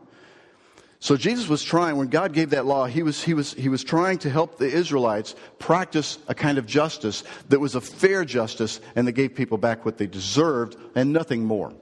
So 1.02 1.16
Jesus 1.16 1.48
was 1.48 1.64
trying, 1.64 1.96
when 1.96 2.10
God 2.10 2.34
gave 2.34 2.50
that 2.50 2.66
law, 2.66 2.86
he 2.86 3.04
was, 3.04 3.24
he, 3.24 3.34
was, 3.34 3.54
he 3.54 3.70
was 3.70 3.86
trying 3.86 4.18
to 4.20 4.30
help 4.30 4.58
the 4.58 4.68
Israelites 4.68 5.34
practice 5.58 6.18
a 6.28 6.36
kind 6.36 6.58
of 6.58 6.66
justice 6.66 7.24
that 7.48 7.60
was 7.60 7.76
a 7.76 7.82
fair 7.82 8.26
justice 8.26 8.82
and 8.98 9.08
that 9.08 9.14
gave 9.14 9.34
people 9.34 9.58
back 9.58 9.86
what 9.86 9.98
they 9.98 10.08
deserved 10.08 10.76
and 10.96 11.14
nothing 11.14 11.46
more. 11.46 11.74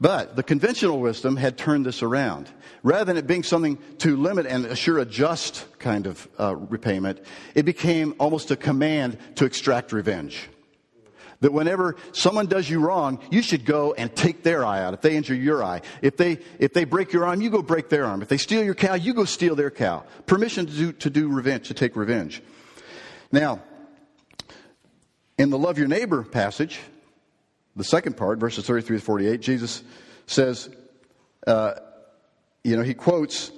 But 0.00 0.36
the 0.36 0.42
conventional 0.42 1.00
wisdom 1.00 1.36
had 1.36 1.56
turned 1.56 1.86
this 1.86 2.02
around. 2.02 2.50
Rather 2.82 3.06
than 3.06 3.16
it 3.16 3.26
being 3.26 3.42
something 3.42 3.78
to 3.98 4.16
limit 4.16 4.46
and 4.46 4.66
assure 4.66 4.98
a 4.98 5.06
just 5.06 5.66
kind 5.78 6.06
of 6.06 6.28
uh, 6.38 6.54
repayment, 6.54 7.20
it 7.54 7.64
became 7.64 8.14
almost 8.18 8.50
a 8.50 8.56
command 8.56 9.18
to 9.36 9.46
extract 9.46 9.92
revenge. 9.92 10.48
That 11.40 11.52
whenever 11.52 11.96
someone 12.12 12.46
does 12.46 12.68
you 12.68 12.80
wrong, 12.80 13.20
you 13.30 13.42
should 13.42 13.64
go 13.64 13.94
and 13.94 14.14
take 14.14 14.42
their 14.42 14.64
eye 14.64 14.82
out. 14.82 14.94
If 14.94 15.00
they 15.00 15.16
injure 15.16 15.34
your 15.34 15.62
eye, 15.62 15.82
if 16.02 16.16
they, 16.16 16.38
if 16.58 16.72
they 16.72 16.84
break 16.84 17.12
your 17.12 17.26
arm, 17.26 17.40
you 17.40 17.50
go 17.50 17.62
break 17.62 17.88
their 17.88 18.04
arm. 18.04 18.22
If 18.22 18.28
they 18.28 18.38
steal 18.38 18.62
your 18.62 18.74
cow, 18.74 18.94
you 18.94 19.14
go 19.14 19.24
steal 19.24 19.54
their 19.54 19.70
cow. 19.70 20.04
Permission 20.26 20.66
to 20.66 20.72
do, 20.72 20.92
to 20.92 21.10
do 21.10 21.28
revenge, 21.28 21.68
to 21.68 21.74
take 21.74 21.96
revenge. 21.96 22.42
Now, 23.32 23.60
in 25.38 25.50
the 25.50 25.58
love 25.58 25.78
your 25.78 25.88
neighbor 25.88 26.22
passage, 26.22 26.80
the 27.76 27.84
second 27.84 28.16
part, 28.16 28.38
verses 28.38 28.66
33 28.66 28.98
to 28.98 29.04
48, 29.04 29.40
Jesus 29.40 29.82
says, 30.26 30.68
uh, 31.46 31.74
you 32.64 32.76
know, 32.76 32.82
he 32.82 32.94
quotes, 32.94 33.52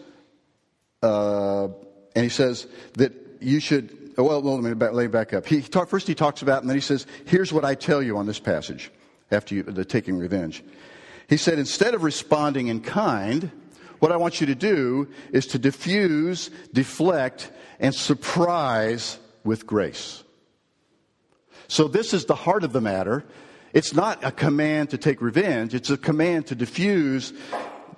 uh, 1.02 1.68
and 2.14 2.24
he 2.24 2.28
says 2.28 2.66
that 2.94 3.12
you 3.40 3.60
should 3.60 3.98
well, 4.24 4.40
let 4.42 4.62
me 4.62 4.74
back, 4.74 4.92
lay 4.92 5.06
back 5.06 5.32
up. 5.32 5.46
He 5.46 5.62
talk, 5.62 5.88
first 5.88 6.08
he 6.08 6.14
talks 6.14 6.42
about, 6.42 6.62
and 6.62 6.68
then 6.68 6.76
he 6.76 6.80
says, 6.80 7.06
here's 7.24 7.52
what 7.52 7.64
I 7.64 7.76
tell 7.76 8.02
you 8.02 8.16
on 8.16 8.26
this 8.26 8.40
passage 8.40 8.90
after 9.30 9.54
you, 9.54 9.62
the 9.62 9.84
taking 9.84 10.18
revenge. 10.18 10.64
He 11.28 11.36
said, 11.36 11.58
instead 11.58 11.94
of 11.94 12.02
responding 12.02 12.66
in 12.66 12.80
kind, 12.80 13.52
what 14.00 14.10
I 14.10 14.16
want 14.16 14.40
you 14.40 14.48
to 14.48 14.56
do 14.56 15.08
is 15.32 15.46
to 15.48 15.58
diffuse, 15.58 16.50
deflect, 16.72 17.50
and 17.78 17.94
surprise 17.94 19.18
with 19.44 19.66
grace. 19.66 20.24
So, 21.68 21.86
this 21.86 22.14
is 22.14 22.24
the 22.24 22.34
heart 22.34 22.64
of 22.64 22.72
the 22.72 22.80
matter. 22.80 23.24
It's 23.72 23.94
not 23.94 24.24
a 24.24 24.32
command 24.32 24.90
to 24.90 24.98
take 24.98 25.20
revenge, 25.20 25.74
it's 25.74 25.90
a 25.90 25.96
command 25.96 26.46
to 26.48 26.54
diffuse, 26.54 27.32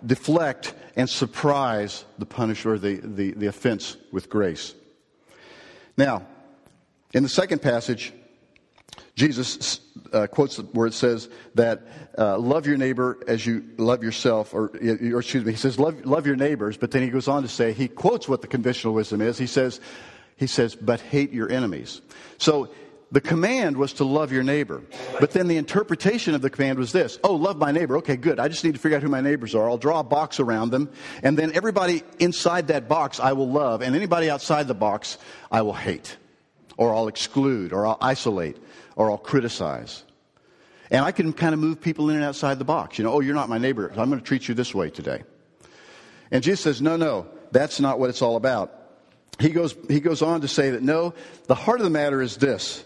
deflect, 0.05 0.75
and 0.97 1.09
surprise 1.09 2.05
the 2.19 2.27
punisher 2.27 2.79
the, 2.79 2.97
the, 2.97 3.33
the 3.33 3.47
offense 3.47 3.97
with 4.13 4.29
grace. 4.29 4.75
Now, 5.97 6.27
in 7.13 7.23
the 7.23 7.29
second 7.29 7.63
passage, 7.63 8.13
Jesus 9.15 9.81
uh, 10.13 10.27
quotes 10.27 10.57
where 10.57 10.87
it 10.87 10.95
says 10.95 11.29
that 11.55 11.87
uh, 12.17 12.39
love 12.39 12.67
your 12.67 12.77
neighbor 12.77 13.19
as 13.29 13.45
you 13.45 13.65
love 13.77 14.03
yourself, 14.03 14.55
or, 14.55 14.71
or 14.71 15.21
excuse 15.21 15.45
me, 15.45 15.53
he 15.53 15.59
says 15.59 15.79
love, 15.79 16.05
love 16.07 16.27
your 16.27 16.37
neighbors, 16.37 16.77
but 16.77 16.91
then 16.91 17.03
he 17.03 17.11
goes 17.11 17.29
on 17.29 17.43
to 17.43 17.49
say, 17.49 17.73
he 17.73 17.87
quotes 17.89 18.29
what 18.29 18.41
the 18.41 18.47
conventional 18.47 18.95
wisdom 18.95 19.21
is. 19.21 19.39
He 19.39 19.47
says, 19.47 19.81
he 20.37 20.47
says, 20.47 20.75
but 20.75 21.01
hate 21.01 21.33
your 21.33 21.51
enemies. 21.51 22.01
So 22.39 22.71
the 23.13 23.21
command 23.21 23.77
was 23.77 23.95
to 23.95 24.05
love 24.05 24.31
your 24.31 24.45
neighbor. 24.45 24.83
But 25.19 25.33
then 25.33 25.49
the 25.49 25.57
interpretation 25.57 26.35
of 26.35 26.43
the 26.43 26.51
command 26.51 26.79
was 26.79 26.93
this 26.93 27.19
Oh, 27.25 27.35
love 27.35 27.57
my 27.57 27.73
neighbor. 27.73 27.97
Okay, 27.99 28.17
good. 28.17 28.39
I 28.39 28.49
just 28.49 28.65
need 28.65 28.75
to 28.75 28.81
figure 28.81 28.97
out 28.97 29.03
who 29.03 29.09
my 29.09 29.21
neighbors 29.21 29.55
are. 29.55 29.69
I'll 29.69 29.79
draw 29.79 30.01
a 30.01 30.05
box 30.05 30.39
around 30.39 30.71
them. 30.71 30.91
And 31.23 31.37
then 31.37 31.53
everybody 31.55 32.03
inside 32.19 32.69
that 32.69 32.89
box 32.89 33.19
I 33.19 33.33
will 33.33 33.51
love. 33.51 33.83
And 33.83 33.97
anybody 33.97 34.31
outside 34.31 34.69
the 34.69 34.75
box 34.75 35.19
I 35.51 35.63
will 35.63 35.73
hate. 35.73 36.17
Or 36.77 36.95
I'll 36.95 37.09
exclude. 37.09 37.73
Or 37.73 37.87
I'll 37.87 37.99
isolate. 38.01 38.57
Or 38.95 39.11
I'll 39.11 39.19
criticize. 39.19 40.05
And 40.91 41.05
I 41.05 41.13
can 41.13 41.33
kind 41.33 41.55
of 41.55 41.61
move 41.61 41.81
people 41.81 42.11
in 42.11 42.17
and 42.17 42.25
outside 42.25 42.59
the 42.59 42.65
box. 42.65 42.99
You 42.99 43.05
know, 43.05 43.13
oh, 43.13 43.21
you're 43.21 43.35
not 43.35 43.49
my 43.49 43.59
neighbor. 43.59 43.89
I'm 43.91 44.09
going 44.09 44.21
to 44.21 44.27
treat 44.27 44.49
you 44.49 44.55
this 44.55 44.75
way 44.75 44.91
today. 44.91 45.23
And 46.31 46.43
Jesus 46.45 46.61
says, 46.61 46.83
no, 46.83 46.97
no, 46.97 47.27
that's 47.51 47.81
not 47.81 47.99
what 47.99 48.11
it's 48.11 48.23
all 48.23 48.37
about. 48.37 48.77
He 49.39 49.51
goes, 49.51 49.75
he 49.89 50.01
goes 50.01 50.23
on 50.23 50.43
to 50.43 50.49
say 50.49 50.71
that 50.71 50.83
no, 50.83 51.15
the 51.47 51.55
heart 51.55 51.81
of 51.81 51.85
the 51.85 51.91
matter 51.91 52.21
is 52.21 52.37
this 52.37 52.85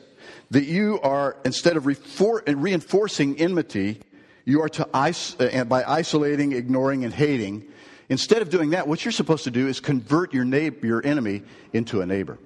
that 0.50 0.64
you 0.64 1.00
are, 1.02 1.36
instead 1.44 1.76
of 1.76 1.86
reinforcing 1.86 3.38
enmity, 3.40 4.00
you 4.44 4.62
are 4.62 4.68
to, 4.68 4.88
uh, 4.92 5.64
by 5.64 5.84
isolating, 5.84 6.52
ignoring, 6.52 7.04
and 7.04 7.12
hating, 7.12 7.64
instead 8.08 8.42
of 8.42 8.50
doing 8.50 8.70
that, 8.70 8.86
what 8.86 9.04
you're 9.04 9.12
supposed 9.12 9.44
to 9.44 9.50
do 9.50 9.66
is 9.68 9.80
convert 9.80 10.34
your, 10.34 10.44
neighbor, 10.44 10.86
your 10.86 11.04
enemy 11.04 11.42
into 11.72 12.00
a 12.00 12.06
neighbor. 12.06 12.38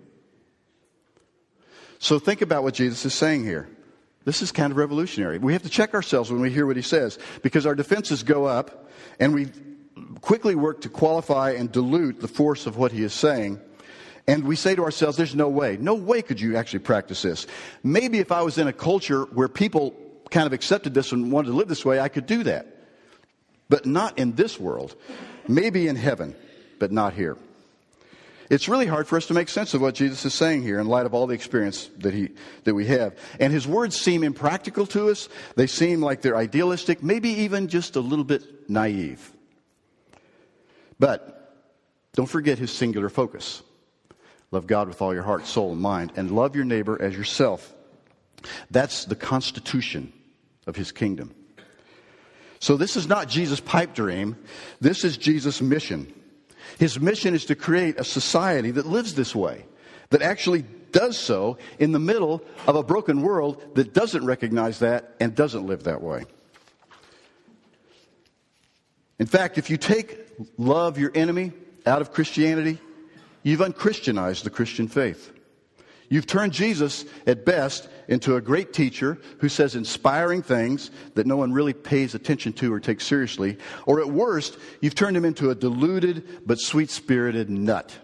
So 1.98 2.18
think 2.18 2.42
about 2.42 2.62
what 2.62 2.74
Jesus 2.74 3.04
is 3.04 3.14
saying 3.14 3.44
here. 3.44 3.68
This 4.24 4.42
is 4.42 4.52
kind 4.52 4.70
of 4.70 4.76
revolutionary. 4.76 5.38
We 5.38 5.52
have 5.54 5.62
to 5.62 5.68
check 5.68 5.94
ourselves 5.94 6.30
when 6.30 6.40
we 6.40 6.50
hear 6.50 6.66
what 6.66 6.76
he 6.76 6.82
says 6.82 7.18
because 7.42 7.66
our 7.66 7.74
defenses 7.74 8.22
go 8.22 8.44
up 8.44 8.88
and 9.18 9.34
we 9.34 9.48
quickly 10.20 10.54
work 10.54 10.82
to 10.82 10.88
qualify 10.88 11.52
and 11.52 11.72
dilute 11.72 12.20
the 12.20 12.28
force 12.28 12.66
of 12.66 12.76
what 12.76 12.92
he 12.92 13.02
is 13.02 13.12
saying. 13.12 13.60
And 14.28 14.44
we 14.44 14.56
say 14.56 14.74
to 14.74 14.84
ourselves, 14.84 15.16
there's 15.16 15.34
no 15.34 15.48
way. 15.48 15.78
No 15.80 15.94
way 15.94 16.20
could 16.20 16.38
you 16.38 16.54
actually 16.56 16.80
practice 16.80 17.22
this. 17.22 17.46
Maybe 17.82 18.18
if 18.18 18.30
I 18.30 18.42
was 18.42 18.58
in 18.58 18.68
a 18.68 18.74
culture 18.74 19.22
where 19.24 19.48
people 19.48 19.94
kind 20.30 20.46
of 20.46 20.52
accepted 20.52 20.92
this 20.92 21.12
and 21.12 21.32
wanted 21.32 21.48
to 21.48 21.54
live 21.54 21.66
this 21.66 21.82
way, 21.82 21.98
I 21.98 22.08
could 22.08 22.26
do 22.26 22.42
that. 22.42 22.66
But 23.70 23.86
not 23.86 24.18
in 24.18 24.34
this 24.34 24.60
world. 24.60 24.94
Maybe 25.48 25.88
in 25.88 25.96
heaven, 25.96 26.36
but 26.78 26.92
not 26.92 27.14
here. 27.14 27.38
It's 28.50 28.68
really 28.68 28.84
hard 28.86 29.08
for 29.08 29.16
us 29.16 29.26
to 29.26 29.34
make 29.34 29.48
sense 29.48 29.72
of 29.72 29.80
what 29.80 29.94
Jesus 29.94 30.22
is 30.26 30.34
saying 30.34 30.62
here 30.62 30.78
in 30.78 30.86
light 30.86 31.06
of 31.06 31.14
all 31.14 31.26
the 31.26 31.34
experience 31.34 31.88
that, 31.98 32.12
he, 32.12 32.30
that 32.64 32.74
we 32.74 32.84
have. 32.86 33.18
And 33.40 33.50
his 33.50 33.66
words 33.66 33.98
seem 33.98 34.22
impractical 34.22 34.86
to 34.88 35.08
us. 35.08 35.30
They 35.56 35.66
seem 35.66 36.02
like 36.02 36.20
they're 36.20 36.36
idealistic, 36.36 37.02
maybe 37.02 37.30
even 37.30 37.68
just 37.68 37.96
a 37.96 38.00
little 38.00 38.24
bit 38.24 38.68
naive. 38.68 39.32
But 40.98 41.54
don't 42.12 42.28
forget 42.28 42.58
his 42.58 42.70
singular 42.70 43.08
focus. 43.08 43.62
Love 44.50 44.66
God 44.66 44.88
with 44.88 45.02
all 45.02 45.12
your 45.12 45.22
heart, 45.22 45.46
soul, 45.46 45.72
and 45.72 45.80
mind, 45.80 46.12
and 46.16 46.30
love 46.30 46.56
your 46.56 46.64
neighbor 46.64 47.00
as 47.00 47.14
yourself. 47.14 47.74
That's 48.70 49.04
the 49.04 49.16
constitution 49.16 50.12
of 50.66 50.76
his 50.76 50.92
kingdom. 50.92 51.34
So, 52.60 52.76
this 52.76 52.96
is 52.96 53.06
not 53.06 53.28
Jesus' 53.28 53.60
pipe 53.60 53.94
dream. 53.94 54.36
This 54.80 55.04
is 55.04 55.16
Jesus' 55.16 55.60
mission. 55.60 56.12
His 56.78 56.98
mission 56.98 57.34
is 57.34 57.44
to 57.46 57.54
create 57.54 57.98
a 58.00 58.04
society 58.04 58.70
that 58.72 58.86
lives 58.86 59.14
this 59.14 59.34
way, 59.34 59.64
that 60.10 60.22
actually 60.22 60.64
does 60.92 61.18
so 61.18 61.58
in 61.78 61.92
the 61.92 61.98
middle 61.98 62.42
of 62.66 62.74
a 62.74 62.82
broken 62.82 63.22
world 63.22 63.62
that 63.74 63.92
doesn't 63.92 64.24
recognize 64.24 64.78
that 64.80 65.14
and 65.20 65.34
doesn't 65.34 65.66
live 65.66 65.84
that 65.84 66.02
way. 66.02 66.24
In 69.18 69.26
fact, 69.26 69.58
if 69.58 69.70
you 69.70 69.76
take 69.76 70.18
love 70.56 70.98
your 70.98 71.10
enemy 71.14 71.52
out 71.86 72.00
of 72.00 72.12
Christianity, 72.12 72.78
You've 73.48 73.60
unchristianized 73.60 74.42
the 74.42 74.50
Christian 74.50 74.88
faith. 74.88 75.32
You've 76.10 76.26
turned 76.26 76.52
Jesus, 76.52 77.06
at 77.26 77.46
best, 77.46 77.88
into 78.06 78.36
a 78.36 78.42
great 78.42 78.74
teacher 78.74 79.16
who 79.38 79.48
says 79.48 79.74
inspiring 79.74 80.42
things 80.42 80.90
that 81.14 81.26
no 81.26 81.38
one 81.38 81.54
really 81.54 81.72
pays 81.72 82.14
attention 82.14 82.52
to 82.54 82.70
or 82.70 82.78
takes 82.78 83.06
seriously. 83.06 83.56
Or 83.86 84.00
at 84.00 84.08
worst, 84.08 84.58
you've 84.82 84.94
turned 84.94 85.16
him 85.16 85.24
into 85.24 85.48
a 85.48 85.54
deluded 85.54 86.46
but 86.46 86.60
sweet 86.60 86.90
spirited 86.90 87.48
nut. 87.48 87.96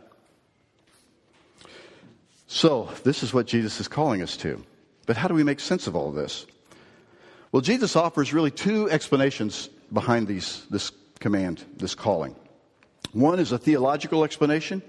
So, 2.47 2.89
this 3.03 3.23
is 3.23 3.35
what 3.35 3.47
Jesus 3.47 3.81
is 3.81 3.89
calling 3.89 4.23
us 4.23 4.39
to. 4.39 4.65
But 5.05 5.19
how 5.19 5.29
do 5.29 5.35
we 5.35 5.45
make 5.45 5.61
sense 5.61 5.87
of 5.87 5.95
all 5.95 6.09
of 6.09 6.15
this? 6.15 6.47
Well, 7.53 7.61
Jesus 7.61 7.97
offers 7.97 8.33
really 8.33 8.51
two 8.51 8.89
explanations 8.89 9.69
behind 9.93 10.27
these, 10.27 10.65
this 10.71 10.91
command, 11.21 11.63
this 11.77 11.95
calling. 11.95 12.35
One 13.13 13.39
is 13.39 13.53
a 13.53 13.59
theological 13.59 14.25
explanation, 14.25 14.83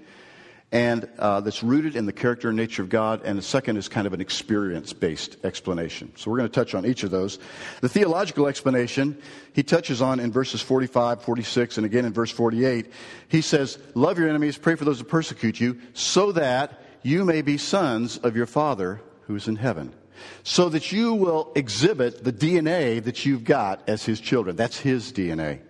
and 0.72 1.08
uh, 1.18 1.40
that's 1.40 1.62
rooted 1.62 1.94
in 1.94 2.06
the 2.06 2.12
character 2.12 2.48
and 2.48 2.56
nature 2.56 2.82
of 2.82 2.88
God. 2.88 3.22
And 3.24 3.38
the 3.38 3.42
second 3.42 3.76
is 3.76 3.88
kind 3.88 4.06
of 4.06 4.12
an 4.12 4.20
experience 4.20 4.92
based 4.92 5.36
explanation. 5.44 6.12
So 6.16 6.30
we're 6.30 6.38
going 6.38 6.50
to 6.50 6.54
touch 6.54 6.74
on 6.74 6.84
each 6.84 7.04
of 7.04 7.10
those. 7.10 7.38
The 7.80 7.88
theological 7.88 8.48
explanation 8.48 9.20
he 9.52 9.62
touches 9.62 10.02
on 10.02 10.18
in 10.18 10.32
verses 10.32 10.60
45, 10.60 11.22
46, 11.22 11.76
and 11.78 11.86
again 11.86 12.04
in 12.04 12.12
verse 12.12 12.30
48. 12.30 12.90
He 13.28 13.40
says, 13.40 13.78
Love 13.94 14.18
your 14.18 14.28
enemies, 14.28 14.58
pray 14.58 14.74
for 14.74 14.84
those 14.84 14.98
who 14.98 15.04
persecute 15.04 15.60
you, 15.60 15.80
so 15.94 16.32
that 16.32 16.82
you 17.02 17.24
may 17.24 17.42
be 17.42 17.58
sons 17.58 18.18
of 18.18 18.36
your 18.36 18.46
Father 18.46 19.00
who's 19.22 19.46
in 19.46 19.56
heaven. 19.56 19.94
So 20.42 20.68
that 20.70 20.90
you 20.90 21.14
will 21.14 21.52
exhibit 21.54 22.24
the 22.24 22.32
DNA 22.32 23.04
that 23.04 23.24
you've 23.24 23.44
got 23.44 23.88
as 23.88 24.04
his 24.04 24.18
children. 24.18 24.56
That's 24.56 24.78
his 24.78 25.12
DNA. 25.12 25.60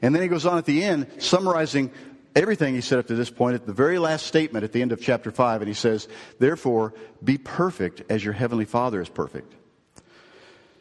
And 0.00 0.14
then 0.14 0.22
he 0.22 0.28
goes 0.28 0.46
on 0.46 0.58
at 0.58 0.64
the 0.64 0.82
end, 0.82 1.06
summarizing 1.18 1.92
everything 2.34 2.74
he 2.74 2.80
said 2.80 2.98
up 2.98 3.06
to 3.08 3.14
this 3.14 3.30
point 3.30 3.54
at 3.54 3.66
the 3.66 3.72
very 3.72 3.98
last 3.98 4.26
statement 4.26 4.64
at 4.64 4.72
the 4.72 4.82
end 4.82 4.92
of 4.92 5.00
chapter 5.00 5.30
5, 5.30 5.62
and 5.62 5.68
he 5.68 5.74
says, 5.74 6.08
Therefore, 6.38 6.94
be 7.22 7.38
perfect 7.38 8.02
as 8.10 8.24
your 8.24 8.34
heavenly 8.34 8.64
Father 8.64 9.00
is 9.00 9.08
perfect. 9.08 9.52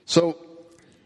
So, 0.05 0.38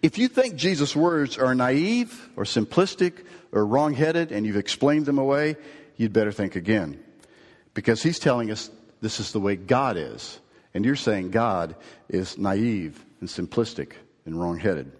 if 0.01 0.17
you 0.19 0.27
think 0.27 0.55
Jesus' 0.55 0.95
words 0.95 1.37
are 1.37 1.55
naive 1.55 2.29
or 2.35 2.43
simplistic 2.43 3.25
or 3.51 3.65
wrong 3.65 3.93
headed 3.93 4.31
and 4.31 4.45
you've 4.45 4.55
explained 4.55 5.07
them 5.07 5.17
away, 5.17 5.55
you'd 5.97 6.13
better 6.13 6.31
think 6.31 6.55
again. 6.55 7.03
Because 7.73 8.03
he's 8.03 8.19
telling 8.19 8.51
us 8.51 8.69
this 9.01 9.19
is 9.19 9.31
the 9.31 9.39
way 9.39 9.55
God 9.55 9.97
is. 9.97 10.39
And 10.73 10.85
you're 10.85 10.95
saying 10.95 11.31
God 11.31 11.75
is 12.07 12.37
naive 12.37 13.03
and 13.19 13.27
simplistic 13.29 13.93
and 14.25 14.39
wrong 14.39 14.59
headed. 14.59 14.91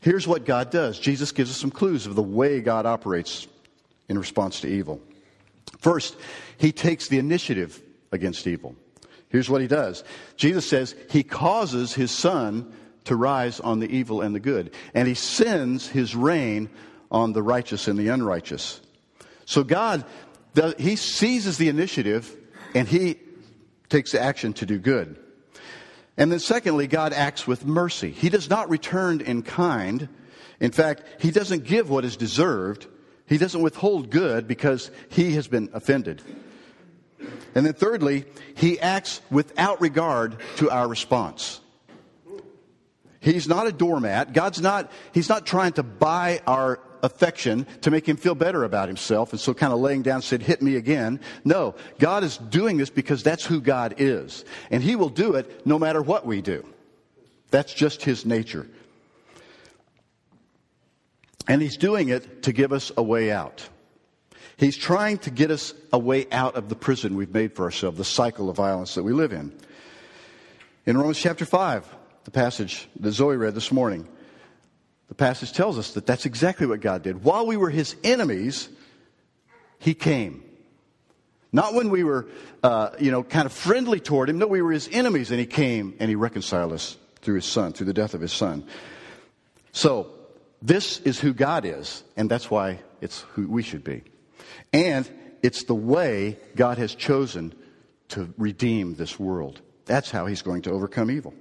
Here's 0.00 0.26
what 0.26 0.44
God 0.44 0.70
does 0.70 0.98
Jesus 0.98 1.32
gives 1.32 1.50
us 1.50 1.56
some 1.56 1.70
clues 1.70 2.06
of 2.06 2.14
the 2.14 2.22
way 2.22 2.60
God 2.60 2.84
operates 2.84 3.46
in 4.12 4.18
response 4.18 4.60
to 4.60 4.68
evil. 4.68 5.00
First, 5.78 6.16
he 6.58 6.70
takes 6.70 7.08
the 7.08 7.18
initiative 7.18 7.82
against 8.12 8.46
evil. 8.46 8.76
Here's 9.30 9.48
what 9.48 9.62
he 9.62 9.66
does 9.66 10.04
Jesus 10.36 10.68
says 10.68 10.94
he 11.10 11.22
causes 11.22 11.94
his 11.94 12.10
sun 12.10 12.72
to 13.04 13.16
rise 13.16 13.58
on 13.58 13.80
the 13.80 13.90
evil 13.90 14.20
and 14.20 14.34
the 14.34 14.40
good, 14.40 14.72
and 14.94 15.08
he 15.08 15.14
sends 15.14 15.88
his 15.88 16.14
rain 16.14 16.68
on 17.10 17.32
the 17.32 17.42
righteous 17.42 17.88
and 17.88 17.98
the 17.98 18.08
unrighteous. 18.08 18.80
So 19.46 19.64
God, 19.64 20.04
he 20.78 20.96
seizes 20.96 21.58
the 21.58 21.68
initiative 21.68 22.36
and 22.74 22.86
he 22.86 23.18
takes 23.88 24.14
action 24.14 24.52
to 24.54 24.66
do 24.66 24.78
good. 24.78 25.18
And 26.16 26.30
then, 26.30 26.38
secondly, 26.38 26.86
God 26.86 27.12
acts 27.14 27.46
with 27.46 27.64
mercy. 27.64 28.10
He 28.10 28.28
does 28.28 28.50
not 28.50 28.68
return 28.68 29.22
in 29.22 29.42
kind. 29.42 30.08
In 30.60 30.70
fact, 30.70 31.02
he 31.18 31.30
doesn't 31.30 31.64
give 31.64 31.88
what 31.88 32.04
is 32.04 32.16
deserved. 32.16 32.86
He 33.26 33.38
doesn't 33.38 33.62
withhold 33.62 34.10
good 34.10 34.46
because 34.46 34.90
he 35.08 35.32
has 35.34 35.48
been 35.48 35.70
offended. 35.72 36.22
And 37.54 37.66
then 37.66 37.72
thirdly, 37.72 38.24
he 38.54 38.80
acts 38.80 39.20
without 39.30 39.80
regard 39.80 40.36
to 40.56 40.70
our 40.70 40.88
response. 40.88 41.60
He's 43.20 43.46
not 43.46 43.66
a 43.66 43.72
doormat. 43.72 44.32
God's 44.32 44.60
not, 44.60 44.90
he's 45.12 45.28
not 45.28 45.46
trying 45.46 45.74
to 45.74 45.82
buy 45.82 46.40
our 46.46 46.80
affection 47.02 47.66
to 47.82 47.90
make 47.90 48.08
him 48.08 48.16
feel 48.16 48.34
better 48.34 48.64
about 48.64 48.88
himself 48.88 49.32
and 49.32 49.40
so 49.40 49.52
kind 49.52 49.72
of 49.72 49.80
laying 49.80 50.02
down 50.02 50.22
said, 50.22 50.42
hit 50.42 50.62
me 50.62 50.76
again. 50.76 51.20
No, 51.44 51.74
God 51.98 52.24
is 52.24 52.38
doing 52.38 52.76
this 52.76 52.90
because 52.90 53.22
that's 53.22 53.44
who 53.44 53.60
God 53.60 53.94
is. 53.98 54.44
And 54.70 54.82
he 54.82 54.96
will 54.96 55.08
do 55.08 55.34
it 55.34 55.66
no 55.66 55.78
matter 55.78 56.02
what 56.02 56.26
we 56.26 56.42
do. 56.42 56.66
That's 57.50 57.74
just 57.74 58.02
his 58.02 58.24
nature. 58.24 58.66
And 61.48 61.60
he's 61.60 61.76
doing 61.76 62.08
it 62.08 62.44
to 62.44 62.52
give 62.52 62.72
us 62.72 62.92
a 62.96 63.02
way 63.02 63.30
out. 63.30 63.68
He's 64.56 64.76
trying 64.76 65.18
to 65.18 65.30
get 65.30 65.50
us 65.50 65.74
a 65.92 65.98
way 65.98 66.26
out 66.30 66.54
of 66.56 66.68
the 66.68 66.76
prison 66.76 67.16
we've 67.16 67.34
made 67.34 67.54
for 67.54 67.64
ourselves, 67.64 67.98
the 67.98 68.04
cycle 68.04 68.48
of 68.48 68.56
violence 68.56 68.94
that 68.94 69.02
we 69.02 69.12
live 69.12 69.32
in. 69.32 69.52
In 70.86 70.96
Romans 70.96 71.18
chapter 71.18 71.44
5, 71.44 71.86
the 72.24 72.30
passage 72.30 72.88
that 73.00 73.12
Zoe 73.12 73.36
read 73.36 73.54
this 73.54 73.72
morning, 73.72 74.06
the 75.08 75.14
passage 75.14 75.52
tells 75.52 75.78
us 75.78 75.92
that 75.94 76.06
that's 76.06 76.26
exactly 76.26 76.66
what 76.66 76.80
God 76.80 77.02
did. 77.02 77.24
While 77.24 77.46
we 77.46 77.56
were 77.56 77.70
his 77.70 77.96
enemies, 78.04 78.68
he 79.78 79.94
came. 79.94 80.44
Not 81.52 81.74
when 81.74 81.90
we 81.90 82.02
were, 82.02 82.28
uh, 82.62 82.90
you 82.98 83.10
know, 83.10 83.22
kind 83.22 83.46
of 83.46 83.52
friendly 83.52 84.00
toward 84.00 84.30
him. 84.30 84.38
No, 84.38 84.46
we 84.46 84.62
were 84.62 84.72
his 84.72 84.88
enemies, 84.90 85.30
and 85.30 85.38
he 85.38 85.46
came 85.46 85.94
and 85.98 86.08
he 86.08 86.14
reconciled 86.14 86.72
us 86.72 86.96
through 87.20 87.34
his 87.34 87.44
son, 87.44 87.72
through 87.72 87.86
the 87.86 87.92
death 87.92 88.14
of 88.14 88.20
his 88.20 88.32
son. 88.32 88.64
So, 89.72 90.10
this 90.62 91.00
is 91.00 91.18
who 91.18 91.34
God 91.34 91.64
is, 91.64 92.04
and 92.16 92.30
that's 92.30 92.50
why 92.50 92.78
it's 93.00 93.20
who 93.32 93.48
we 93.48 93.62
should 93.62 93.82
be. 93.82 94.04
And 94.72 95.10
it's 95.42 95.64
the 95.64 95.74
way 95.74 96.38
God 96.54 96.78
has 96.78 96.94
chosen 96.94 97.52
to 98.10 98.32
redeem 98.38 98.94
this 98.94 99.18
world. 99.18 99.60
That's 99.86 100.10
how 100.10 100.26
he's 100.26 100.42
going 100.42 100.62
to 100.62 100.70
overcome 100.70 101.10
evil. 101.10 101.34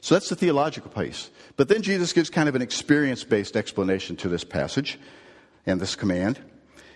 So 0.00 0.14
that's 0.14 0.28
the 0.28 0.36
theological 0.36 0.90
piece. 0.90 1.30
But 1.56 1.68
then 1.68 1.82
Jesus 1.82 2.12
gives 2.12 2.28
kind 2.28 2.48
of 2.48 2.54
an 2.54 2.62
experience 2.62 3.24
based 3.24 3.56
explanation 3.56 4.16
to 4.16 4.28
this 4.28 4.44
passage 4.44 4.98
and 5.64 5.80
this 5.80 5.94
command. 5.94 6.40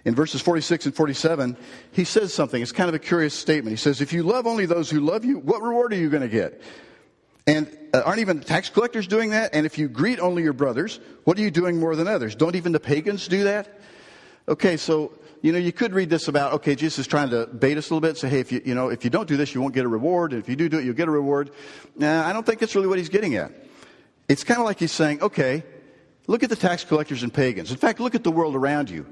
In 0.04 0.14
verses 0.14 0.40
46 0.40 0.86
and 0.86 0.94
47, 0.94 1.56
he 1.92 2.04
says 2.04 2.32
something. 2.32 2.60
It's 2.60 2.72
kind 2.72 2.88
of 2.88 2.94
a 2.94 2.98
curious 2.98 3.34
statement. 3.34 3.72
He 3.72 3.80
says, 3.82 4.00
If 4.00 4.12
you 4.12 4.22
love 4.22 4.46
only 4.46 4.66
those 4.66 4.90
who 4.90 5.00
love 5.00 5.24
you, 5.24 5.38
what 5.38 5.62
reward 5.62 5.92
are 5.92 5.96
you 5.96 6.08
going 6.08 6.22
to 6.22 6.28
get? 6.28 6.60
And 7.46 7.76
uh, 7.94 8.02
aren't 8.04 8.20
even 8.20 8.40
tax 8.40 8.68
collectors 8.68 9.06
doing 9.06 9.30
that? 9.30 9.54
And 9.54 9.66
if 9.66 9.78
you 9.78 9.88
greet 9.88 10.20
only 10.20 10.42
your 10.42 10.52
brothers, 10.52 11.00
what 11.24 11.38
are 11.38 11.42
you 11.42 11.50
doing 11.50 11.78
more 11.78 11.96
than 11.96 12.06
others? 12.06 12.34
Don't 12.34 12.54
even 12.54 12.72
the 12.72 12.80
pagans 12.80 13.28
do 13.28 13.44
that? 13.44 13.80
Okay, 14.48 14.76
so 14.76 15.12
you 15.42 15.52
know, 15.52 15.58
you 15.58 15.72
could 15.72 15.94
read 15.94 16.10
this 16.10 16.28
about, 16.28 16.52
okay, 16.54 16.74
Jesus 16.74 17.00
is 17.00 17.06
trying 17.06 17.30
to 17.30 17.46
bait 17.46 17.78
us 17.78 17.90
a 17.90 17.94
little 17.94 18.06
bit, 18.06 18.18
say, 18.18 18.28
hey, 18.28 18.40
if 18.40 18.52
you, 18.52 18.60
you 18.64 18.74
know, 18.74 18.88
if 18.88 19.04
you 19.04 19.10
don't 19.10 19.26
do 19.26 19.36
this, 19.36 19.54
you 19.54 19.60
won't 19.60 19.74
get 19.74 19.84
a 19.84 19.88
reward. 19.88 20.32
And 20.32 20.42
if 20.42 20.48
you 20.48 20.56
do 20.56 20.68
do 20.68 20.78
it, 20.78 20.84
you'll 20.84 20.94
get 20.94 21.08
a 21.08 21.10
reward. 21.10 21.50
Nah, 21.96 22.26
I 22.26 22.32
don't 22.32 22.44
think 22.44 22.60
that's 22.60 22.74
really 22.74 22.88
what 22.88 22.98
he's 22.98 23.08
getting 23.08 23.36
at. 23.36 23.52
It's 24.28 24.44
kind 24.44 24.60
of 24.60 24.66
like 24.66 24.78
he's 24.78 24.92
saying, 24.92 25.22
okay, 25.22 25.64
look 26.26 26.42
at 26.42 26.50
the 26.50 26.56
tax 26.56 26.84
collectors 26.84 27.22
and 27.22 27.32
pagans. 27.32 27.70
In 27.70 27.78
fact, 27.78 28.00
look 28.00 28.14
at 28.14 28.22
the 28.22 28.30
world 28.30 28.54
around 28.54 28.90
you. 28.90 29.06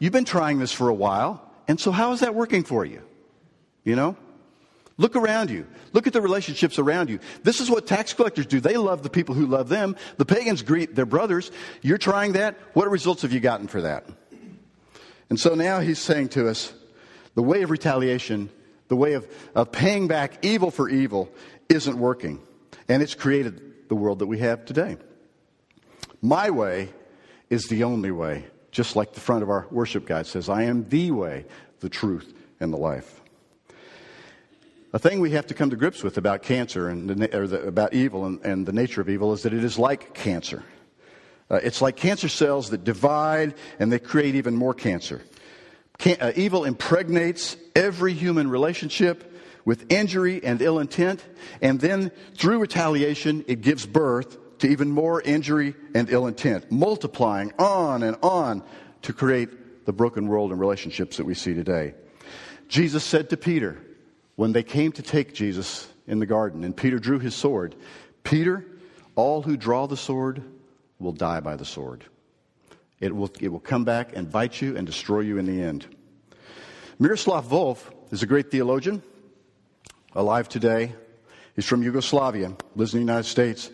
You've 0.00 0.12
been 0.12 0.24
trying 0.24 0.58
this 0.58 0.72
for 0.72 0.88
a 0.88 0.94
while, 0.94 1.50
and 1.66 1.80
so 1.80 1.90
how 1.90 2.12
is 2.12 2.20
that 2.20 2.34
working 2.34 2.64
for 2.64 2.84
you? 2.84 3.02
You 3.84 3.96
know? 3.96 4.16
Look 4.98 5.14
around 5.14 5.48
you. 5.50 5.66
Look 5.92 6.08
at 6.08 6.12
the 6.12 6.20
relationships 6.20 6.78
around 6.78 7.08
you. 7.08 7.20
This 7.44 7.60
is 7.60 7.70
what 7.70 7.86
tax 7.86 8.12
collectors 8.12 8.46
do. 8.46 8.60
They 8.60 8.76
love 8.76 9.04
the 9.04 9.10
people 9.10 9.34
who 9.34 9.46
love 9.46 9.68
them. 9.68 9.96
The 10.16 10.24
pagans 10.24 10.62
greet 10.62 10.96
their 10.96 11.06
brothers. 11.06 11.52
You're 11.82 11.98
trying 11.98 12.32
that. 12.32 12.56
What 12.74 12.90
results 12.90 13.22
have 13.22 13.32
you 13.32 13.38
gotten 13.38 13.68
for 13.68 13.82
that? 13.82 14.06
And 15.30 15.38
so 15.38 15.54
now 15.54 15.78
he's 15.78 16.00
saying 16.00 16.30
to 16.30 16.48
us 16.48 16.72
the 17.34 17.42
way 17.42 17.62
of 17.62 17.70
retaliation, 17.70 18.50
the 18.88 18.96
way 18.96 19.12
of, 19.12 19.28
of 19.54 19.70
paying 19.70 20.08
back 20.08 20.44
evil 20.44 20.72
for 20.72 20.88
evil, 20.88 21.30
isn't 21.68 21.96
working. 21.96 22.40
And 22.88 23.00
it's 23.00 23.14
created 23.14 23.88
the 23.88 23.94
world 23.94 24.18
that 24.18 24.26
we 24.26 24.38
have 24.38 24.64
today. 24.64 24.96
My 26.20 26.50
way 26.50 26.88
is 27.50 27.66
the 27.68 27.84
only 27.84 28.10
way, 28.10 28.46
just 28.72 28.96
like 28.96 29.12
the 29.12 29.20
front 29.20 29.44
of 29.44 29.50
our 29.50 29.68
worship 29.70 30.06
guide 30.06 30.26
says 30.26 30.48
I 30.48 30.64
am 30.64 30.88
the 30.88 31.12
way, 31.12 31.46
the 31.78 31.88
truth, 31.88 32.34
and 32.58 32.72
the 32.72 32.76
life. 32.78 33.17
A 34.94 34.98
thing 34.98 35.20
we 35.20 35.32
have 35.32 35.46
to 35.48 35.54
come 35.54 35.68
to 35.68 35.76
grips 35.76 36.02
with 36.02 36.16
about 36.16 36.42
cancer 36.42 36.88
and 36.88 37.10
the, 37.10 37.14
the, 37.14 37.60
about 37.62 37.92
evil 37.92 38.24
and, 38.24 38.42
and 38.42 38.64
the 38.64 38.72
nature 38.72 39.02
of 39.02 39.10
evil 39.10 39.34
is 39.34 39.42
that 39.42 39.52
it 39.52 39.62
is 39.62 39.78
like 39.78 40.14
cancer. 40.14 40.62
Uh, 41.50 41.56
it's 41.56 41.82
like 41.82 41.96
cancer 41.96 42.28
cells 42.28 42.70
that 42.70 42.84
divide 42.84 43.54
and 43.78 43.92
they 43.92 43.98
create 43.98 44.34
even 44.34 44.56
more 44.56 44.72
cancer. 44.72 45.20
Can, 45.98 46.16
uh, 46.20 46.32
evil 46.36 46.64
impregnates 46.64 47.56
every 47.76 48.14
human 48.14 48.48
relationship 48.48 49.30
with 49.66 49.92
injury 49.92 50.42
and 50.42 50.62
ill 50.62 50.78
intent, 50.78 51.22
and 51.60 51.78
then 51.80 52.10
through 52.34 52.58
retaliation, 52.58 53.44
it 53.46 53.60
gives 53.60 53.84
birth 53.84 54.38
to 54.60 54.68
even 54.68 54.90
more 54.90 55.20
injury 55.20 55.74
and 55.94 56.08
ill 56.08 56.26
intent, 56.26 56.72
multiplying 56.72 57.52
on 57.58 58.02
and 58.02 58.16
on 58.22 58.62
to 59.02 59.12
create 59.12 59.84
the 59.84 59.92
broken 59.92 60.28
world 60.28 60.50
and 60.50 60.58
relationships 60.60 61.18
that 61.18 61.26
we 61.26 61.34
see 61.34 61.52
today. 61.52 61.92
Jesus 62.68 63.04
said 63.04 63.28
to 63.30 63.36
Peter, 63.36 63.78
when 64.38 64.52
they 64.52 64.62
came 64.62 64.92
to 64.92 65.02
take 65.02 65.34
Jesus 65.34 65.88
in 66.06 66.20
the 66.20 66.24
garden, 66.24 66.62
and 66.62 66.76
Peter 66.76 67.00
drew 67.00 67.18
his 67.18 67.34
sword, 67.34 67.74
Peter, 68.22 68.64
all 69.16 69.42
who 69.42 69.56
draw 69.56 69.88
the 69.88 69.96
sword 69.96 70.40
will 71.00 71.10
die 71.10 71.40
by 71.40 71.56
the 71.56 71.64
sword. 71.64 72.04
It 73.00 73.16
will, 73.16 73.32
it 73.40 73.48
will 73.48 73.58
come 73.58 73.84
back 73.84 74.14
and 74.14 74.30
bite 74.30 74.62
you 74.62 74.76
and 74.76 74.86
destroy 74.86 75.22
you 75.22 75.38
in 75.38 75.46
the 75.46 75.60
end. 75.60 75.88
Miroslav 77.00 77.48
Volf 77.48 77.90
is 78.12 78.22
a 78.22 78.28
great 78.28 78.48
theologian, 78.52 79.02
alive 80.14 80.48
today. 80.48 80.94
He's 81.56 81.66
from 81.66 81.82
Yugoslavia, 81.82 82.52
lives 82.76 82.94
in 82.94 83.00
the 83.00 83.12
United 83.12 83.28
States, 83.28 83.72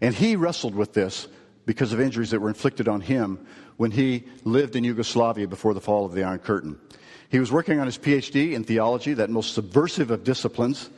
and 0.00 0.14
he 0.14 0.34
wrestled 0.34 0.74
with 0.74 0.94
this 0.94 1.28
because 1.66 1.92
of 1.92 2.00
injuries 2.00 2.30
that 2.30 2.40
were 2.40 2.48
inflicted 2.48 2.88
on 2.88 3.02
him 3.02 3.46
when 3.76 3.90
he 3.90 4.24
lived 4.44 4.76
in 4.76 4.82
Yugoslavia 4.82 5.46
before 5.46 5.74
the 5.74 5.80
fall 5.82 6.06
of 6.06 6.12
the 6.12 6.24
Iron 6.24 6.38
Curtain. 6.38 6.80
He 7.28 7.38
was 7.38 7.50
working 7.50 7.80
on 7.80 7.86
his 7.86 7.98
PhD 7.98 8.52
in 8.52 8.64
theology, 8.64 9.14
that 9.14 9.30
most 9.30 9.54
subversive 9.54 10.10
of 10.10 10.24
disciplines. 10.24 10.90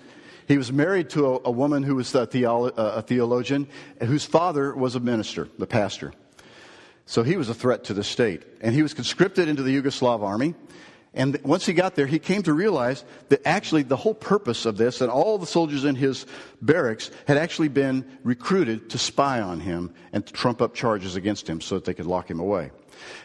He 0.46 0.58
was 0.58 0.72
married 0.72 1.10
to 1.10 1.26
a, 1.26 1.40
a 1.46 1.50
woman 1.50 1.82
who 1.82 1.96
was 1.96 2.14
a, 2.14 2.26
theolo- 2.26 2.72
a 2.76 3.02
theologian, 3.02 3.68
whose 4.00 4.24
father 4.24 4.74
was 4.74 4.94
a 4.94 5.00
minister, 5.00 5.48
the 5.58 5.66
pastor. 5.66 6.12
So 7.06 7.22
he 7.22 7.36
was 7.36 7.48
a 7.48 7.54
threat 7.54 7.84
to 7.84 7.94
the 7.94 8.04
state. 8.04 8.42
And 8.60 8.74
he 8.74 8.82
was 8.82 8.92
conscripted 8.92 9.48
into 9.48 9.62
the 9.62 9.74
Yugoslav 9.74 10.22
army. 10.22 10.54
And 11.14 11.40
once 11.42 11.64
he 11.64 11.72
got 11.72 11.94
there, 11.94 12.06
he 12.06 12.18
came 12.18 12.42
to 12.42 12.52
realize 12.52 13.02
that 13.30 13.40
actually 13.46 13.82
the 13.82 13.96
whole 13.96 14.14
purpose 14.14 14.66
of 14.66 14.76
this 14.76 15.00
and 15.00 15.10
all 15.10 15.38
the 15.38 15.46
soldiers 15.46 15.84
in 15.84 15.94
his 15.94 16.26
barracks 16.60 17.10
had 17.26 17.38
actually 17.38 17.68
been 17.68 18.04
recruited 18.24 18.90
to 18.90 18.98
spy 18.98 19.40
on 19.40 19.58
him 19.58 19.92
and 20.12 20.26
to 20.26 20.32
trump 20.32 20.60
up 20.60 20.74
charges 20.74 21.16
against 21.16 21.48
him 21.48 21.62
so 21.62 21.76
that 21.76 21.86
they 21.86 21.94
could 21.94 22.06
lock 22.06 22.30
him 22.30 22.40
away. 22.40 22.70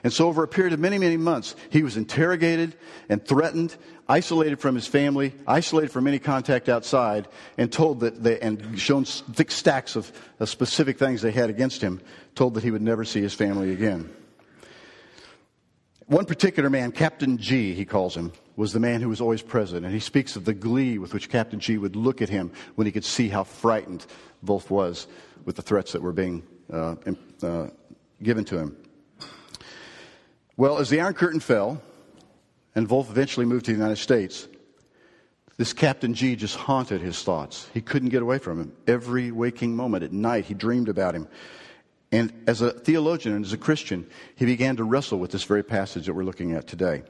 And 0.04 0.12
so, 0.12 0.28
over 0.28 0.44
a 0.44 0.48
period 0.48 0.74
of 0.74 0.80
many, 0.80 0.98
many 0.98 1.18
months, 1.18 1.56
he 1.70 1.84
was 1.84 1.98
interrogated 1.98 2.76
and 3.10 3.26
threatened, 3.26 3.76
isolated 4.08 4.60
from 4.60 4.76
his 4.76 4.88
family, 4.88 5.34
isolated 5.48 5.92
from 5.92 6.08
any 6.08 6.20
contact 6.20 6.70
outside, 6.70 7.28
and 7.58 7.72
told 7.72 8.02
that 8.02 8.24
they, 8.24 8.40
and 8.40 8.80
shown 8.80 9.06
thick 9.06 9.52
stacks 9.52 9.96
of, 9.96 10.12
of 10.40 10.50
specific 10.50 10.98
things 10.98 11.22
they 11.22 11.32
had 11.32 11.50
against 11.50 11.82
him, 11.82 12.02
told 12.36 12.54
that 12.56 12.64
he 12.64 12.72
would 12.72 12.82
never 12.82 13.06
see 13.06 13.22
his 13.22 13.34
family 13.34 13.72
again. 13.72 14.10
One 16.08 16.26
particular 16.26 16.70
man, 16.70 16.92
Captain 16.92 17.38
G, 17.38 17.74
he 17.74 17.86
calls 17.86 18.16
him, 18.16 18.34
was 18.56 18.74
the 18.74 18.80
man 18.80 19.02
who 19.02 19.10
was 19.10 19.22
always 19.22 19.42
present. 19.42 19.86
And 19.86 19.94
he 19.94 20.00
speaks 20.00 20.36
of 20.36 20.46
the 20.46 20.54
glee 20.54 20.98
with 20.98 21.14
which 21.14 21.30
Captain 21.30 21.60
G 21.60 21.78
would 21.78 21.96
look 21.96 22.22
at 22.22 22.30
him 22.30 22.52
when 22.76 22.86
he 22.86 22.92
could 22.92 23.06
see 23.06 23.30
how 23.30 23.44
frightened 23.44 24.06
Volf 24.46 24.70
was 24.70 25.08
with 25.46 25.56
the 25.56 25.62
threats 25.62 25.94
that 25.94 26.02
were 26.02 26.12
being 26.12 26.44
uh, 26.72 26.96
uh, 27.42 27.68
given 28.22 28.44
to 28.46 28.58
him. 28.58 28.78
Well, 30.56 30.78
as 30.78 30.90
the 30.90 31.02
Iron 31.02 31.16
Curtain 31.16 31.40
fell, 31.40 31.82
and 32.76 32.88
Volf 32.88 33.10
eventually 33.10 33.46
moved 33.46 33.66
to 33.66 33.72
the 33.72 33.78
United 33.78 33.98
States, 33.98 34.48
this 35.58 35.74
Captain 35.74 36.14
G 36.14 36.36
just 36.36 36.56
haunted 36.56 37.02
his 37.02 37.22
thoughts. 37.24 37.70
He 37.74 37.82
couldn't 37.82 38.10
get 38.10 38.22
away 38.22 38.38
from 38.38 38.60
him. 38.60 38.74
Every 38.88 39.32
waking 39.32 39.76
moment 39.76 40.04
at 40.04 40.12
night, 40.12 40.46
he 40.46 40.54
dreamed 40.54 40.90
about 40.90 41.16
him. 41.16 41.28
And 42.12 42.32
as 42.48 42.62
a 42.62 42.72
theologian 42.72 43.36
and 43.36 43.46
as 43.46 43.54
a 43.54 43.58
Christian, 43.58 44.08
he 44.36 44.46
began 44.46 44.76
to 44.78 44.84
wrestle 44.84 45.20
with 45.20 45.32
this 45.32 45.44
very 45.44 45.64
passage 45.64 46.06
that 46.06 46.14
we're 46.14 46.24
looking 46.24 46.54
at 46.54 46.68
today. 46.68 47.04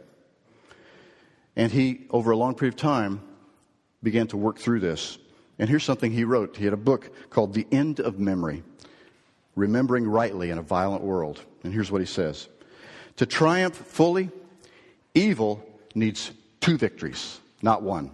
And 1.56 1.72
he, 1.72 2.06
over 2.10 2.32
a 2.32 2.38
long 2.38 2.56
period 2.56 2.76
of 2.76 2.80
time, 2.80 3.22
began 4.02 4.28
to 4.28 4.38
work 4.38 4.58
through 4.58 4.80
this. 4.80 5.18
And 5.60 5.70
here's 5.70 5.84
something 5.84 6.12
he 6.12 6.24
wrote. 6.24 6.56
He 6.56 6.64
had 6.64 6.74
a 6.74 6.78
book 6.78 7.14
called 7.30 7.54
The 7.54 7.68
End 7.72 8.00
of 8.00 8.20
Memory 8.20 8.64
Remembering 9.56 10.08
Rightly 10.08 10.50
in 10.50 10.58
a 10.58 10.64
Violent 10.64 11.04
World. 11.04 11.42
And 11.64 11.74
here's 11.74 11.92
what 11.92 12.02
he 12.02 12.08
says 12.08 12.50
To 13.18 13.26
triumph 13.26 13.76
fully, 13.76 14.30
evil 15.14 15.64
needs 15.96 16.32
two 16.60 16.78
victories, 16.78 17.40
not 17.62 17.84
one. 17.84 18.12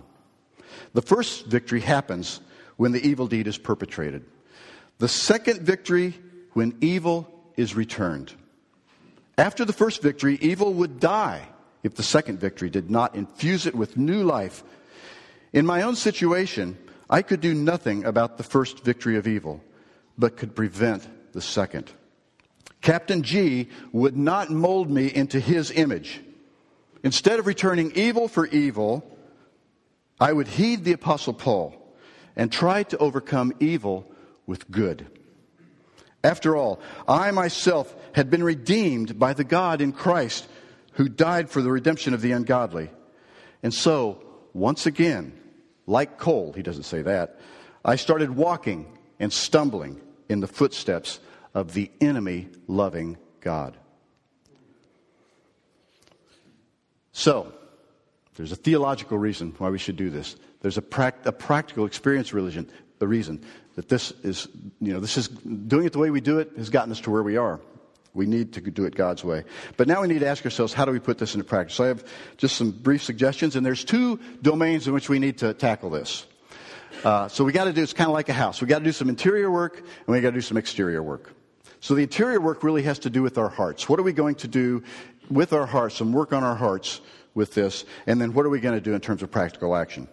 The 0.94 1.02
first 1.02 1.46
victory 1.46 1.80
happens 1.80 2.42
when 2.78 2.92
the 2.92 3.06
evil 3.06 3.28
deed 3.28 3.48
is 3.48 3.58
perpetrated. 3.58 4.26
The 4.98 5.08
second 5.08 5.62
victory 5.62 6.16
when 6.54 6.78
evil 6.82 7.30
is 7.56 7.76
returned. 7.76 8.34
After 9.38 9.64
the 9.64 9.74
first 9.74 10.02
victory, 10.02 10.38
evil 10.42 10.74
would 10.74 11.00
die 11.00 11.48
if 11.84 11.96
the 11.96 12.04
second 12.04 12.40
victory 12.40 12.70
did 12.70 12.92
not 12.92 13.16
infuse 13.16 13.66
it 13.66 13.76
with 13.76 13.96
new 13.96 14.24
life. 14.24 14.64
In 15.54 15.66
my 15.66 15.84
own 15.84 15.96
situation, 15.96 16.78
I 17.10 17.22
could 17.22 17.40
do 17.40 17.54
nothing 17.54 18.04
about 18.04 18.38
the 18.38 18.44
first 18.44 18.84
victory 18.84 19.18
of 19.18 19.28
evil, 19.28 19.64
but 20.18 20.36
could 20.38 20.56
prevent 20.56 21.08
the 21.34 21.42
second. 21.42 21.92
Captain 22.82 23.23
G 23.23 23.67
would 23.91 24.15
not 24.17 24.49
mold 24.49 24.89
me 24.89 25.08
into 25.13 25.39
his 25.39 25.71
image. 25.71 26.21
Instead 27.03 27.39
of 27.39 27.47
returning 27.47 27.91
evil 27.95 28.27
for 28.27 28.47
evil, 28.47 29.05
I 30.19 30.34
would 30.34 30.47
heed 30.47 30.84
the 30.84 30.93
Apostle 30.93 31.34
Paul 31.34 31.75
and 32.36 32.51
try 32.51 32.84
to 32.84 32.97
overcome 32.97 33.53
evil 33.60 34.05
with 34.45 34.69
good. 34.71 35.08
After 36.23 36.58
all, 36.58 36.82
I 37.08 37.32
myself 37.32 37.95
had 38.13 38.29
been 38.29 38.43
redeemed 38.43 39.17
by 39.17 39.34
the 39.34 39.43
God 39.43 39.82
in 39.82 39.93
Christ 39.93 40.47
who 40.93 41.08
died 41.08 41.49
for 41.49 41.62
the 41.62 41.71
redemption 41.71 42.13
of 42.13 42.21
the 42.21 42.34
ungodly. 42.34 42.89
And 43.63 43.73
so, 43.73 44.21
once 44.53 44.86
again, 44.86 45.34
like 45.88 46.17
Cole, 46.17 46.53
he 46.53 46.62
doesn't 46.62 46.84
say 46.84 47.01
that, 47.03 47.39
I 47.86 47.95
started 47.95 48.36
walking 48.36 48.86
and 49.19 49.32
stumbling 49.32 50.01
in 50.27 50.41
the 50.41 50.47
footsteps 50.47 51.19
of 51.54 51.74
the 51.74 51.92
enemy 52.00 52.48
loving 52.68 53.18
God. 53.42 53.78
So, 57.12 57.54
there's 58.36 58.52
a 58.54 58.56
theological 58.56 59.18
reason 59.18 59.54
why 59.58 59.70
we 59.70 59.78
should 59.78 59.98
do 59.98 60.10
this. 60.10 60.38
There's 60.62 60.78
a, 60.78 61.14
a 61.26 61.32
practical 61.32 61.86
experience 61.86 62.34
religion, 62.34 62.70
the 63.00 63.08
reason 63.08 63.44
that 63.76 63.90
this 63.90 64.12
is, 64.24 64.48
you 64.80 64.94
know, 64.94 65.00
this 65.00 65.18
is 65.18 65.28
doing 65.28 65.86
it 65.86 65.94
the 65.94 66.00
way 66.00 66.10
we 66.10 66.22
do 66.22 66.40
it 66.40 66.52
has 66.58 66.70
gotten 66.70 66.92
us 66.92 67.02
to 67.02 67.12
where 67.12 67.24
we 67.24 67.38
are. 67.38 67.60
We 68.14 68.26
need 68.26 68.54
to 68.54 68.62
do 68.62 68.86
it 68.86 68.96
God's 68.96 69.24
way. 69.24 69.44
But 69.78 69.88
now 69.88 70.02
we 70.02 70.08
need 70.08 70.20
to 70.20 70.28
ask 70.28 70.44
ourselves, 70.44 70.74
how 70.74 70.86
do 70.86 70.92
we 70.92 71.00
put 71.00 71.18
this 71.18 71.36
into 71.36 71.44
practice? 71.44 71.76
So 71.76 71.84
I 71.84 71.88
have 71.88 72.04
just 72.38 72.56
some 72.56 72.72
brief 72.72 73.04
suggestions, 73.04 73.56
and 73.56 73.66
there's 73.66 73.84
two 73.84 74.20
domains 74.42 74.88
in 74.88 74.94
which 74.94 75.10
we 75.10 75.20
need 75.20 75.38
to 75.40 75.54
tackle 75.54 75.90
this. 75.90 76.26
Uh, 77.04 77.28
so 77.28 77.44
we 77.44 77.52
got 77.52 77.66
to 77.66 77.74
do, 77.74 77.84
it's 77.84 77.94
kind 77.94 78.10
of 78.10 78.14
like 78.14 78.30
a 78.30 78.34
house. 78.34 78.62
We 78.62 78.68
got 78.68 78.80
to 78.80 78.86
do 78.86 78.92
some 78.92 79.10
interior 79.10 79.50
work, 79.50 79.78
and 79.78 80.08
we 80.08 80.20
got 80.22 80.32
to 80.32 80.36
do 80.36 80.42
some 80.42 80.58
exterior 80.58 81.04
work. 81.04 81.32
So 81.82 81.96
the 81.96 82.04
interior 82.04 82.42
work 82.42 82.63
really 82.63 82.84
has 82.84 83.00
to 83.00 83.10
do 83.10 83.22
with 83.22 83.38
our 83.38 83.50
hearts. 83.50 83.88
What 83.88 84.00
are 84.00 84.04
we 84.04 84.13
going 84.13 84.36
to 84.36 84.48
do 84.48 84.84
with 85.30 85.54
our 85.54 85.65
hearts, 85.65 85.96
some 85.96 86.12
work 86.12 86.34
on 86.34 86.44
our 86.44 86.56
hearts 86.56 87.02
with 87.34 87.54
this, 87.54 87.86
and 88.08 88.20
then 88.20 88.34
what 88.34 88.46
are 88.46 88.50
we 88.50 88.60
going 88.60 88.76
to 88.76 88.82
do 88.82 88.94
in 88.94 89.02
terms 89.02 89.24
of 89.24 89.32
practical 89.32 89.76
action? 89.76 90.08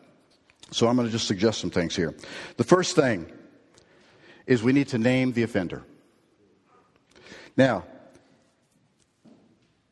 So 0.71 0.89
I'm 0.89 0.97
going 0.97 1.09
to 1.09 1.13
just 1.13 1.27
suggest 1.27 1.61
some 1.61 1.71
things 1.71 1.97
here. 1.97 2.15
The 2.57 2.65
first 2.65 2.97
thing 2.97 3.31
is 4.47 4.63
we 4.63 4.73
need 4.73 4.89
to 4.89 4.99
name 4.99 5.33
the 5.33 5.43
offender. 5.43 5.83
Now, 7.57 7.85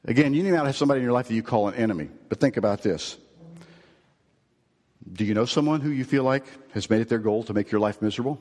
again, 0.05 0.35
you 0.35 0.45
may 0.45 0.51
not 0.51 0.67
have 0.67 0.77
somebody 0.77 1.01
in 1.01 1.05
your 1.05 1.13
life 1.13 1.29
that 1.29 1.35
you 1.35 1.43
call 1.43 1.69
an 1.69 1.75
enemy, 1.75 2.11
but 2.29 2.39
think 2.39 2.57
about 2.57 2.83
this. 2.83 3.17
Do 5.13 5.25
you 5.25 5.35
know 5.35 5.45
someone 5.45 5.81
who 5.81 5.91
you 5.91 6.05
feel 6.05 6.25
like 6.25 6.45
has 6.73 6.89
made 6.89 7.01
it 7.01 7.09
their 7.09 7.19
goal 7.19 7.45
to 7.45 7.53
make 7.53 7.71
your 7.71 7.81
life 7.81 8.03
miserable? 8.03 8.39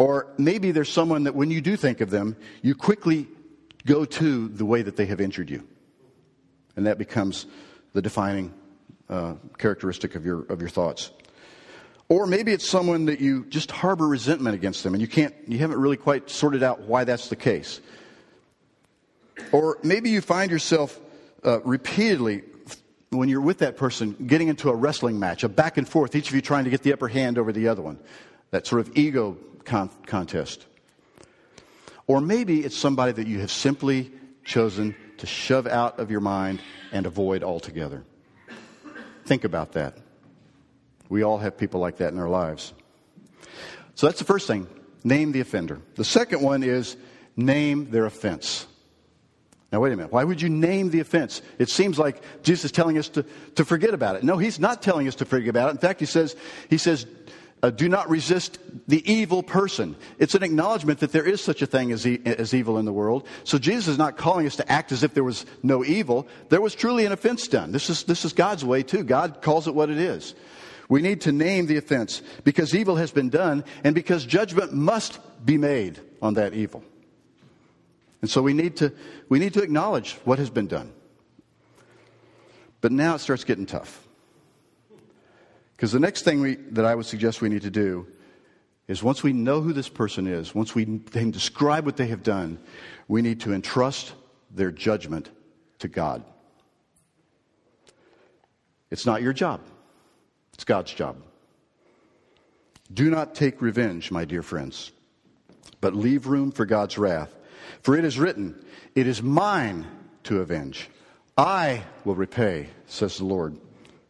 Or 0.00 0.32
maybe 0.38 0.70
there's 0.70 0.90
someone 0.90 1.24
that 1.24 1.34
when 1.34 1.50
you 1.50 1.60
do 1.60 1.76
think 1.76 2.00
of 2.00 2.08
them, 2.08 2.34
you 2.62 2.74
quickly 2.74 3.28
go 3.84 4.06
to 4.06 4.48
the 4.48 4.64
way 4.64 4.80
that 4.80 4.96
they 4.96 5.04
have 5.04 5.20
injured 5.20 5.50
you. 5.50 5.68
And 6.74 6.86
that 6.86 6.96
becomes 6.96 7.44
the 7.92 8.00
defining 8.00 8.54
uh, 9.10 9.34
characteristic 9.58 10.14
of 10.14 10.24
your, 10.24 10.44
of 10.44 10.58
your 10.58 10.70
thoughts. 10.70 11.10
Or 12.08 12.26
maybe 12.26 12.50
it's 12.50 12.66
someone 12.66 13.04
that 13.04 13.20
you 13.20 13.44
just 13.50 13.70
harbor 13.70 14.08
resentment 14.08 14.54
against 14.54 14.84
them 14.84 14.94
and 14.94 15.02
you 15.02 15.06
can't, 15.06 15.34
you 15.46 15.58
haven't 15.58 15.78
really 15.78 15.98
quite 15.98 16.30
sorted 16.30 16.62
out 16.62 16.80
why 16.80 17.04
that's 17.04 17.28
the 17.28 17.36
case. 17.36 17.82
Or 19.52 19.76
maybe 19.82 20.08
you 20.08 20.22
find 20.22 20.50
yourself 20.50 20.98
uh, 21.44 21.60
repeatedly, 21.60 22.44
when 23.10 23.28
you're 23.28 23.42
with 23.42 23.58
that 23.58 23.76
person, 23.76 24.16
getting 24.26 24.48
into 24.48 24.70
a 24.70 24.74
wrestling 24.74 25.18
match, 25.18 25.44
a 25.44 25.48
back 25.48 25.76
and 25.76 25.86
forth, 25.86 26.16
each 26.16 26.30
of 26.30 26.34
you 26.34 26.40
trying 26.40 26.64
to 26.64 26.70
get 26.70 26.82
the 26.82 26.94
upper 26.94 27.08
hand 27.08 27.36
over 27.36 27.52
the 27.52 27.68
other 27.68 27.82
one. 27.82 27.98
That 28.50 28.66
sort 28.66 28.80
of 28.80 28.96
ego 28.96 29.36
con- 29.70 29.90
contest. 30.04 30.66
Or 32.06 32.20
maybe 32.20 32.64
it's 32.64 32.76
somebody 32.76 33.12
that 33.12 33.28
you 33.28 33.38
have 33.38 33.52
simply 33.52 34.10
chosen 34.44 34.96
to 35.18 35.26
shove 35.26 35.66
out 35.66 36.00
of 36.00 36.10
your 36.10 36.20
mind 36.20 36.60
and 36.90 37.06
avoid 37.06 37.44
altogether. 37.44 38.02
Think 39.24 39.44
about 39.44 39.72
that. 39.72 39.96
We 41.08 41.22
all 41.22 41.38
have 41.38 41.56
people 41.56 41.80
like 41.80 41.98
that 41.98 42.12
in 42.12 42.18
our 42.18 42.28
lives. 42.28 42.72
So 43.94 44.06
that's 44.06 44.18
the 44.18 44.24
first 44.24 44.46
thing 44.46 44.66
name 45.04 45.32
the 45.32 45.40
offender. 45.40 45.80
The 45.94 46.04
second 46.04 46.42
one 46.42 46.62
is 46.62 46.96
name 47.36 47.90
their 47.90 48.06
offense. 48.06 48.66
Now, 49.72 49.78
wait 49.78 49.92
a 49.92 49.96
minute. 49.96 50.12
Why 50.12 50.24
would 50.24 50.42
you 50.42 50.48
name 50.48 50.90
the 50.90 50.98
offense? 50.98 51.42
It 51.60 51.68
seems 51.68 51.96
like 51.96 52.20
Jesus 52.42 52.66
is 52.66 52.72
telling 52.72 52.98
us 52.98 53.08
to, 53.10 53.24
to 53.54 53.64
forget 53.64 53.94
about 53.94 54.16
it. 54.16 54.24
No, 54.24 54.36
he's 54.36 54.58
not 54.58 54.82
telling 54.82 55.06
us 55.06 55.14
to 55.16 55.24
forget 55.24 55.48
about 55.48 55.68
it. 55.68 55.72
In 55.72 55.78
fact, 55.78 56.00
he 56.00 56.06
says, 56.06 56.34
he 56.68 56.76
says, 56.76 57.06
uh, 57.62 57.70
do 57.70 57.88
not 57.88 58.08
resist 58.08 58.58
the 58.88 59.08
evil 59.10 59.42
person. 59.42 59.96
It's 60.18 60.34
an 60.34 60.42
acknowledgement 60.42 61.00
that 61.00 61.12
there 61.12 61.26
is 61.26 61.40
such 61.40 61.60
a 61.60 61.66
thing 61.66 61.92
as, 61.92 62.06
e- 62.06 62.20
as 62.24 62.54
evil 62.54 62.78
in 62.78 62.86
the 62.86 62.92
world. 62.92 63.26
So 63.44 63.58
Jesus 63.58 63.88
is 63.88 63.98
not 63.98 64.16
calling 64.16 64.46
us 64.46 64.56
to 64.56 64.72
act 64.72 64.92
as 64.92 65.02
if 65.02 65.12
there 65.12 65.24
was 65.24 65.44
no 65.62 65.84
evil. 65.84 66.26
There 66.48 66.60
was 66.60 66.74
truly 66.74 67.04
an 67.04 67.12
offense 67.12 67.48
done. 67.48 67.72
This 67.72 67.90
is, 67.90 68.04
this 68.04 68.24
is 68.24 68.32
God's 68.32 68.64
way 68.64 68.82
too. 68.82 69.04
God 69.04 69.42
calls 69.42 69.68
it 69.68 69.74
what 69.74 69.90
it 69.90 69.98
is. 69.98 70.34
We 70.88 71.02
need 71.02 71.20
to 71.22 71.32
name 71.32 71.66
the 71.66 71.76
offense 71.76 72.22
because 72.44 72.74
evil 72.74 72.96
has 72.96 73.12
been 73.12 73.28
done 73.28 73.64
and 73.84 73.94
because 73.94 74.24
judgment 74.24 74.72
must 74.72 75.20
be 75.44 75.56
made 75.56 76.00
on 76.20 76.34
that 76.34 76.54
evil. 76.54 76.82
And 78.22 78.30
so 78.30 78.42
we 78.42 78.54
need 78.54 78.76
to, 78.78 78.92
we 79.28 79.38
need 79.38 79.54
to 79.54 79.62
acknowledge 79.62 80.14
what 80.24 80.38
has 80.38 80.50
been 80.50 80.66
done. 80.66 80.92
But 82.80 82.92
now 82.92 83.14
it 83.14 83.20
starts 83.20 83.44
getting 83.44 83.66
tough. 83.66 84.06
Because 85.80 85.92
the 85.92 85.98
next 85.98 86.24
thing 86.24 86.42
we, 86.42 86.56
that 86.72 86.84
I 86.84 86.94
would 86.94 87.06
suggest 87.06 87.40
we 87.40 87.48
need 87.48 87.62
to 87.62 87.70
do 87.70 88.06
is 88.86 89.02
once 89.02 89.22
we 89.22 89.32
know 89.32 89.62
who 89.62 89.72
this 89.72 89.88
person 89.88 90.26
is, 90.26 90.54
once 90.54 90.74
we 90.74 90.84
can 90.84 91.30
describe 91.30 91.86
what 91.86 91.96
they 91.96 92.08
have 92.08 92.22
done, 92.22 92.58
we 93.08 93.22
need 93.22 93.40
to 93.40 93.54
entrust 93.54 94.12
their 94.50 94.70
judgment 94.70 95.30
to 95.78 95.88
God. 95.88 96.22
It's 98.90 99.06
not 99.06 99.22
your 99.22 99.32
job. 99.32 99.62
It's 100.52 100.64
God's 100.64 100.92
job. 100.92 101.16
Do 102.92 103.08
not 103.08 103.34
take 103.34 103.62
revenge, 103.62 104.10
my 104.10 104.26
dear 104.26 104.42
friends, 104.42 104.92
but 105.80 105.96
leave 105.96 106.26
room 106.26 106.52
for 106.52 106.66
God's 106.66 106.98
wrath. 106.98 107.34
For 107.80 107.96
it 107.96 108.04
is 108.04 108.18
written, 108.18 108.62
It 108.94 109.06
is 109.06 109.22
mine 109.22 109.86
to 110.24 110.42
avenge. 110.42 110.90
I 111.38 111.84
will 112.04 112.16
repay, 112.16 112.68
says 112.86 113.16
the 113.16 113.24
Lord. 113.24 113.56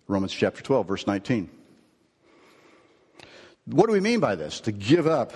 Romans 0.09 0.33
chapter 0.33 0.65
12, 0.65 0.89
verse 0.89 1.07
19. 1.07 1.49
What 3.67 3.87
do 3.87 3.93
we 3.93 4.01
mean 4.01 4.21
by 4.21 4.35
this? 4.35 4.61
To 4.61 4.73
give 4.73 5.07
up 5.07 5.33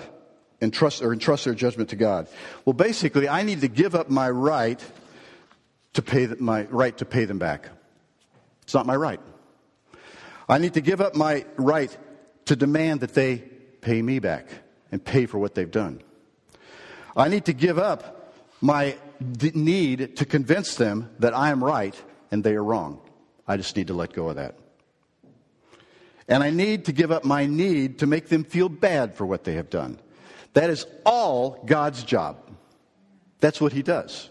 and 0.61 0.73
trust 0.73 1.01
or 1.01 1.13
entrust 1.13 1.45
their 1.45 1.53
judgment 1.53 1.89
to 1.89 1.95
God. 1.95 2.27
Well, 2.63 2.73
basically, 2.73 3.27
I 3.29 3.43
need 3.43 3.61
to 3.61 3.67
give 3.67 3.95
up 3.95 4.09
my 4.09 4.29
right 4.29 4.83
to 5.93 6.01
pay 6.01 6.27
my 6.39 6.63
right 6.63 6.97
to 6.97 7.05
pay 7.05 7.25
them 7.25 7.39
back. 7.39 7.69
It's 8.63 8.73
not 8.73 8.85
my 8.85 8.95
right. 8.95 9.19
I 10.47 10.57
need 10.57 10.73
to 10.75 10.81
give 10.81 11.01
up 11.01 11.15
my 11.15 11.45
right 11.55 11.95
to 12.45 12.55
demand 12.55 13.01
that 13.01 13.13
they 13.13 13.37
pay 13.81 14.01
me 14.01 14.19
back 14.19 14.47
and 14.91 15.03
pay 15.03 15.25
for 15.25 15.39
what 15.39 15.55
they've 15.55 15.69
done. 15.69 16.01
I 17.15 17.29
need 17.29 17.45
to 17.45 17.53
give 17.53 17.79
up 17.79 18.33
my 18.61 18.97
need 19.19 20.17
to 20.17 20.25
convince 20.25 20.75
them 20.75 21.09
that 21.19 21.35
I 21.35 21.49
am 21.49 21.63
right 21.63 21.95
and 22.31 22.43
they 22.43 22.55
are 22.55 22.63
wrong. 22.63 22.99
I 23.47 23.57
just 23.57 23.75
need 23.77 23.87
to 23.87 23.93
let 23.93 24.13
go 24.13 24.29
of 24.29 24.35
that. 24.35 24.55
And 26.27 26.43
I 26.43 26.49
need 26.49 26.85
to 26.85 26.91
give 26.91 27.11
up 27.11 27.23
my 27.23 27.45
need 27.45 27.99
to 27.99 28.07
make 28.07 28.29
them 28.29 28.43
feel 28.43 28.69
bad 28.69 29.15
for 29.15 29.25
what 29.25 29.43
they 29.43 29.53
have 29.53 29.69
done. 29.69 29.99
That 30.53 30.69
is 30.69 30.85
all 31.05 31.61
God's 31.65 32.03
job. 32.03 32.37
That's 33.39 33.61
what 33.61 33.73
He 33.73 33.83
does. 33.83 34.29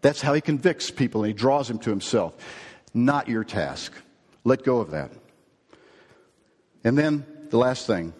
That's 0.00 0.20
how 0.20 0.32
He 0.32 0.40
convicts 0.40 0.90
people 0.90 1.22
and 1.22 1.28
He 1.28 1.34
draws 1.34 1.68
them 1.68 1.78
to 1.80 1.90
Himself. 1.90 2.34
Not 2.94 3.28
your 3.28 3.44
task. 3.44 3.92
Let 4.44 4.62
go 4.62 4.78
of 4.78 4.92
that. 4.92 5.10
And 6.84 6.96
then 6.96 7.26
the 7.50 7.58
last 7.58 7.86
thing 7.86 8.14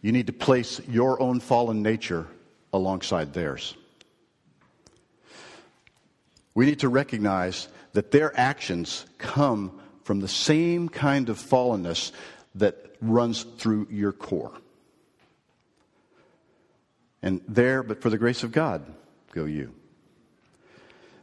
you 0.00 0.12
need 0.12 0.26
to 0.28 0.32
place 0.32 0.80
your 0.88 1.20
own 1.20 1.40
fallen 1.40 1.82
nature 1.82 2.26
alongside 2.72 3.32
theirs. 3.32 3.74
We 6.54 6.66
need 6.66 6.80
to 6.80 6.88
recognize 6.88 7.68
that 7.94 8.10
their 8.10 8.38
actions 8.38 9.06
come 9.18 9.80
from 10.04 10.20
the 10.20 10.28
same 10.28 10.88
kind 10.88 11.28
of 11.28 11.38
fallenness 11.38 12.12
that 12.54 12.96
runs 13.00 13.42
through 13.42 13.88
your 13.90 14.12
core. 14.12 14.52
And 17.22 17.40
there, 17.48 17.82
but 17.82 18.00
for 18.00 18.10
the 18.10 18.18
grace 18.18 18.42
of 18.42 18.52
God, 18.52 18.84
go 19.32 19.46
you. 19.46 19.74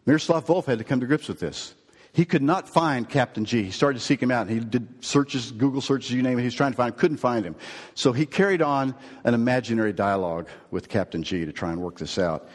Miroslav 0.06 0.48
Volf 0.48 0.66
had 0.66 0.80
to 0.80 0.84
come 0.84 1.00
to 1.00 1.06
grips 1.06 1.28
with 1.28 1.40
this. 1.40 1.76
He 2.14 2.26
could 2.26 2.42
not 2.42 2.68
find 2.68 3.08
Captain 3.08 3.46
G. 3.46 3.64
He 3.64 3.72
started 3.72 4.00
to 4.00 4.06
seek 4.06 4.22
him 4.22 4.32
out. 4.32 4.50
He 4.50 4.60
did 4.60 5.06
searches, 5.06 5.52
Google 5.52 5.80
searches, 5.80 6.12
you 6.12 6.22
name 6.22 6.38
it. 6.40 6.42
He 6.42 6.48
was 6.48 6.56
trying 6.56 6.72
to 6.72 6.78
find 6.78 6.94
him, 6.94 7.00
couldn't 7.00 7.18
find 7.18 7.46
him. 7.46 7.56
So 7.94 8.12
he 8.12 8.26
carried 8.26 8.62
on 8.62 8.96
an 9.24 9.34
imaginary 9.34 9.94
dialogue 9.94 10.50
with 10.72 10.90
Captain 10.90 11.24
G 11.24 11.46
to 11.46 11.54
try 11.54 11.72
and 11.72 11.80
work 11.80 12.00
this 12.00 12.18
out. 12.18 12.50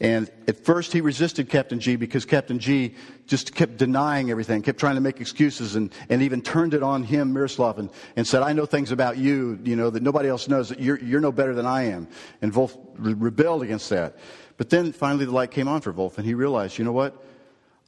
And 0.00 0.30
at 0.46 0.64
first 0.64 0.92
he 0.92 1.00
resisted 1.00 1.48
Captain 1.48 1.80
G 1.80 1.96
because 1.96 2.24
Captain 2.24 2.60
G 2.60 2.94
just 3.26 3.54
kept 3.54 3.78
denying 3.78 4.30
everything, 4.30 4.62
kept 4.62 4.78
trying 4.78 4.94
to 4.94 5.00
make 5.00 5.20
excuses 5.20 5.74
and, 5.74 5.92
and 6.08 6.22
even 6.22 6.40
turned 6.40 6.72
it 6.72 6.84
on 6.84 7.02
him, 7.02 7.32
Miroslav, 7.32 7.78
and, 7.78 7.90
and 8.14 8.26
said, 8.26 8.42
I 8.42 8.52
know 8.52 8.64
things 8.64 8.92
about 8.92 9.18
you, 9.18 9.58
you 9.64 9.74
know, 9.74 9.90
that 9.90 10.02
nobody 10.02 10.28
else 10.28 10.46
knows, 10.46 10.68
that 10.68 10.78
you're, 10.78 11.00
you're 11.00 11.20
no 11.20 11.32
better 11.32 11.52
than 11.52 11.66
I 11.66 11.86
am. 11.86 12.06
And 12.40 12.52
Volf 12.52 12.78
re- 12.96 13.14
rebelled 13.14 13.62
against 13.62 13.90
that. 13.90 14.16
But 14.56 14.70
then 14.70 14.92
finally 14.92 15.24
the 15.24 15.32
light 15.32 15.50
came 15.50 15.66
on 15.66 15.80
for 15.80 15.92
Volf 15.92 16.16
and 16.16 16.24
he 16.24 16.34
realized, 16.34 16.78
you 16.78 16.84
know 16.84 16.92
what? 16.92 17.20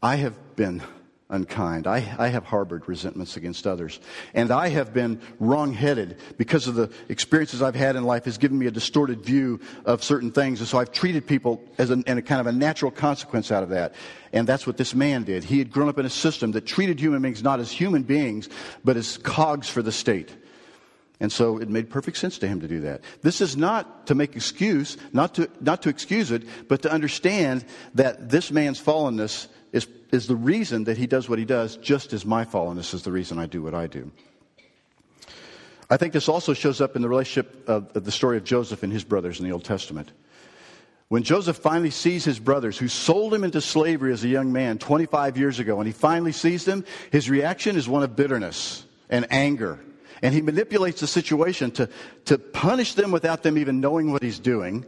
I 0.02 0.16
have 0.16 0.56
been 0.56 0.82
unkind. 1.30 1.86
I, 1.86 2.14
I 2.18 2.28
have 2.28 2.44
harbored 2.44 2.88
resentments 2.88 3.36
against 3.36 3.66
others. 3.66 4.00
And 4.34 4.50
I 4.50 4.68
have 4.68 4.92
been 4.92 5.20
wrong-headed 5.38 6.18
because 6.36 6.66
of 6.66 6.74
the 6.74 6.90
experiences 7.08 7.62
I've 7.62 7.74
had 7.74 7.96
in 7.96 8.04
life 8.04 8.24
has 8.26 8.36
given 8.36 8.58
me 8.58 8.66
a 8.66 8.70
distorted 8.70 9.24
view 9.24 9.60
of 9.84 10.04
certain 10.04 10.32
things. 10.32 10.60
And 10.60 10.68
so 10.68 10.78
I've 10.78 10.92
treated 10.92 11.26
people 11.26 11.64
as 11.78 11.90
a, 11.90 12.02
and 12.06 12.18
a 12.18 12.22
kind 12.22 12.40
of 12.40 12.46
a 12.46 12.52
natural 12.52 12.90
consequence 12.90 13.50
out 13.50 13.62
of 13.62 13.70
that. 13.70 13.94
And 14.32 14.46
that's 14.46 14.66
what 14.66 14.76
this 14.76 14.94
man 14.94 15.24
did. 15.24 15.44
He 15.44 15.58
had 15.58 15.70
grown 15.70 15.88
up 15.88 15.98
in 15.98 16.06
a 16.06 16.10
system 16.10 16.52
that 16.52 16.66
treated 16.66 17.00
human 17.00 17.22
beings 17.22 17.42
not 17.42 17.60
as 17.60 17.70
human 17.70 18.02
beings, 18.02 18.48
but 18.84 18.96
as 18.96 19.16
cogs 19.18 19.68
for 19.68 19.82
the 19.82 19.92
state. 19.92 20.36
And 21.20 21.30
so 21.30 21.58
it 21.58 21.68
made 21.68 21.90
perfect 21.90 22.16
sense 22.16 22.38
to 22.38 22.48
him 22.48 22.60
to 22.60 22.68
do 22.68 22.80
that. 22.80 23.02
This 23.20 23.42
is 23.42 23.54
not 23.56 24.06
to 24.06 24.14
make 24.14 24.36
excuse, 24.36 24.96
not 25.12 25.34
to, 25.34 25.50
not 25.60 25.82
to 25.82 25.90
excuse 25.90 26.30
it, 26.30 26.44
but 26.66 26.82
to 26.82 26.90
understand 26.90 27.64
that 27.94 28.30
this 28.30 28.50
man's 28.50 28.80
fallenness 28.80 29.46
is, 29.72 29.86
is 30.12 30.26
the 30.26 30.36
reason 30.36 30.84
that 30.84 30.98
he 30.98 31.06
does 31.06 31.28
what 31.28 31.38
he 31.38 31.44
does, 31.44 31.76
just 31.76 32.12
as 32.12 32.24
my 32.24 32.44
fallenness 32.44 32.94
is 32.94 33.02
the 33.02 33.12
reason 33.12 33.38
I 33.38 33.46
do 33.46 33.62
what 33.62 33.74
I 33.74 33.86
do. 33.86 34.10
I 35.88 35.96
think 35.96 36.12
this 36.12 36.28
also 36.28 36.54
shows 36.54 36.80
up 36.80 36.94
in 36.94 37.02
the 37.02 37.08
relationship 37.08 37.68
of, 37.68 37.96
of 37.96 38.04
the 38.04 38.12
story 38.12 38.36
of 38.36 38.44
Joseph 38.44 38.82
and 38.82 38.92
his 38.92 39.04
brothers 39.04 39.40
in 39.40 39.46
the 39.46 39.52
Old 39.52 39.64
Testament. 39.64 40.12
When 41.08 41.24
Joseph 41.24 41.56
finally 41.56 41.90
sees 41.90 42.24
his 42.24 42.38
brothers 42.38 42.78
who 42.78 42.86
sold 42.86 43.34
him 43.34 43.42
into 43.42 43.60
slavery 43.60 44.12
as 44.12 44.22
a 44.22 44.28
young 44.28 44.52
man 44.52 44.78
25 44.78 45.36
years 45.36 45.58
ago, 45.58 45.78
and 45.78 45.86
he 45.86 45.92
finally 45.92 46.30
sees 46.30 46.64
them, 46.64 46.84
his 47.10 47.28
reaction 47.28 47.76
is 47.76 47.88
one 47.88 48.04
of 48.04 48.14
bitterness 48.14 48.84
and 49.08 49.26
anger. 49.30 49.80
And 50.22 50.32
he 50.32 50.40
manipulates 50.40 51.00
the 51.00 51.08
situation 51.08 51.72
to, 51.72 51.88
to 52.26 52.38
punish 52.38 52.94
them 52.94 53.10
without 53.10 53.42
them 53.42 53.58
even 53.58 53.80
knowing 53.80 54.12
what 54.12 54.22
he's 54.22 54.38
doing 54.38 54.86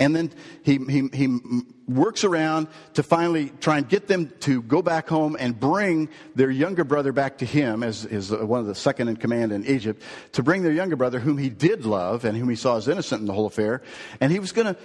and 0.00 0.14
then 0.14 0.32
he, 0.62 0.78
he, 0.78 1.08
he 1.12 1.38
works 1.86 2.24
around 2.24 2.68
to 2.94 3.02
finally 3.02 3.50
try 3.60 3.78
and 3.78 3.88
get 3.88 4.08
them 4.08 4.32
to 4.40 4.62
go 4.62 4.82
back 4.82 5.08
home 5.08 5.36
and 5.38 5.58
bring 5.58 6.08
their 6.34 6.50
younger 6.50 6.84
brother 6.84 7.12
back 7.12 7.38
to 7.38 7.44
him 7.44 7.82
as, 7.82 8.04
as 8.06 8.30
one 8.30 8.60
of 8.60 8.66
the 8.66 8.74
second 8.74 9.08
in 9.08 9.16
command 9.16 9.52
in 9.52 9.64
Egypt, 9.66 10.02
to 10.32 10.42
bring 10.42 10.62
their 10.62 10.72
younger 10.72 10.96
brother, 10.96 11.20
whom 11.20 11.38
he 11.38 11.48
did 11.48 11.86
love 11.86 12.24
and 12.24 12.36
whom 12.36 12.48
he 12.48 12.56
saw 12.56 12.76
as 12.76 12.88
innocent 12.88 13.20
in 13.20 13.26
the 13.26 13.32
whole 13.32 13.46
affair. 13.46 13.82
And 14.20 14.32
he 14.32 14.38
was 14.38 14.52
going 14.52 14.74
to 14.74 14.80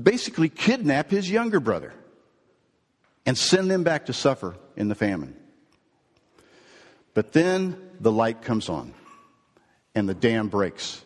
basically 0.00 0.48
kidnap 0.48 1.10
his 1.10 1.30
younger 1.30 1.60
brother 1.60 1.92
and 3.26 3.36
send 3.36 3.70
them 3.70 3.84
back 3.84 4.06
to 4.06 4.12
suffer 4.12 4.56
in 4.76 4.88
the 4.88 4.94
famine. 4.94 5.36
But 7.12 7.32
then 7.32 7.76
the 8.00 8.12
light 8.12 8.42
comes 8.42 8.68
on 8.68 8.94
and 9.94 10.08
the 10.08 10.14
dam 10.14 10.48
breaks 10.48 11.03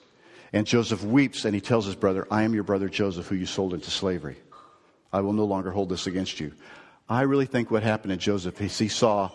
and 0.53 0.67
Joseph 0.67 1.05
weeps 1.05 1.45
and 1.45 1.55
he 1.55 1.61
tells 1.61 1.87
his 1.87 1.97
brother, 1.97 2.27
I 2.31 2.43
am 2.43 2.55
your 2.55 2.65
brother 2.65 2.89
Joseph, 2.89 3.27
who 3.27 3.35
you 3.35 3.47
sold 3.47 3.75
into 3.75 3.91
slavery. 3.91 4.37
I 5.13 5.21
will 5.21 5.33
no 5.33 5.45
longer 5.45 5.71
hold 5.71 5.89
this 5.89 6.07
against 6.07 6.41
you. 6.41 6.53
I 7.09 7.23
really 7.23 7.47
think 7.47 7.71
what 7.71 7.83
happened 7.83 8.11
to 8.11 8.17
Joseph 8.17 8.61
is 8.61 8.79
he 8.79 8.89
saw, 8.89 9.31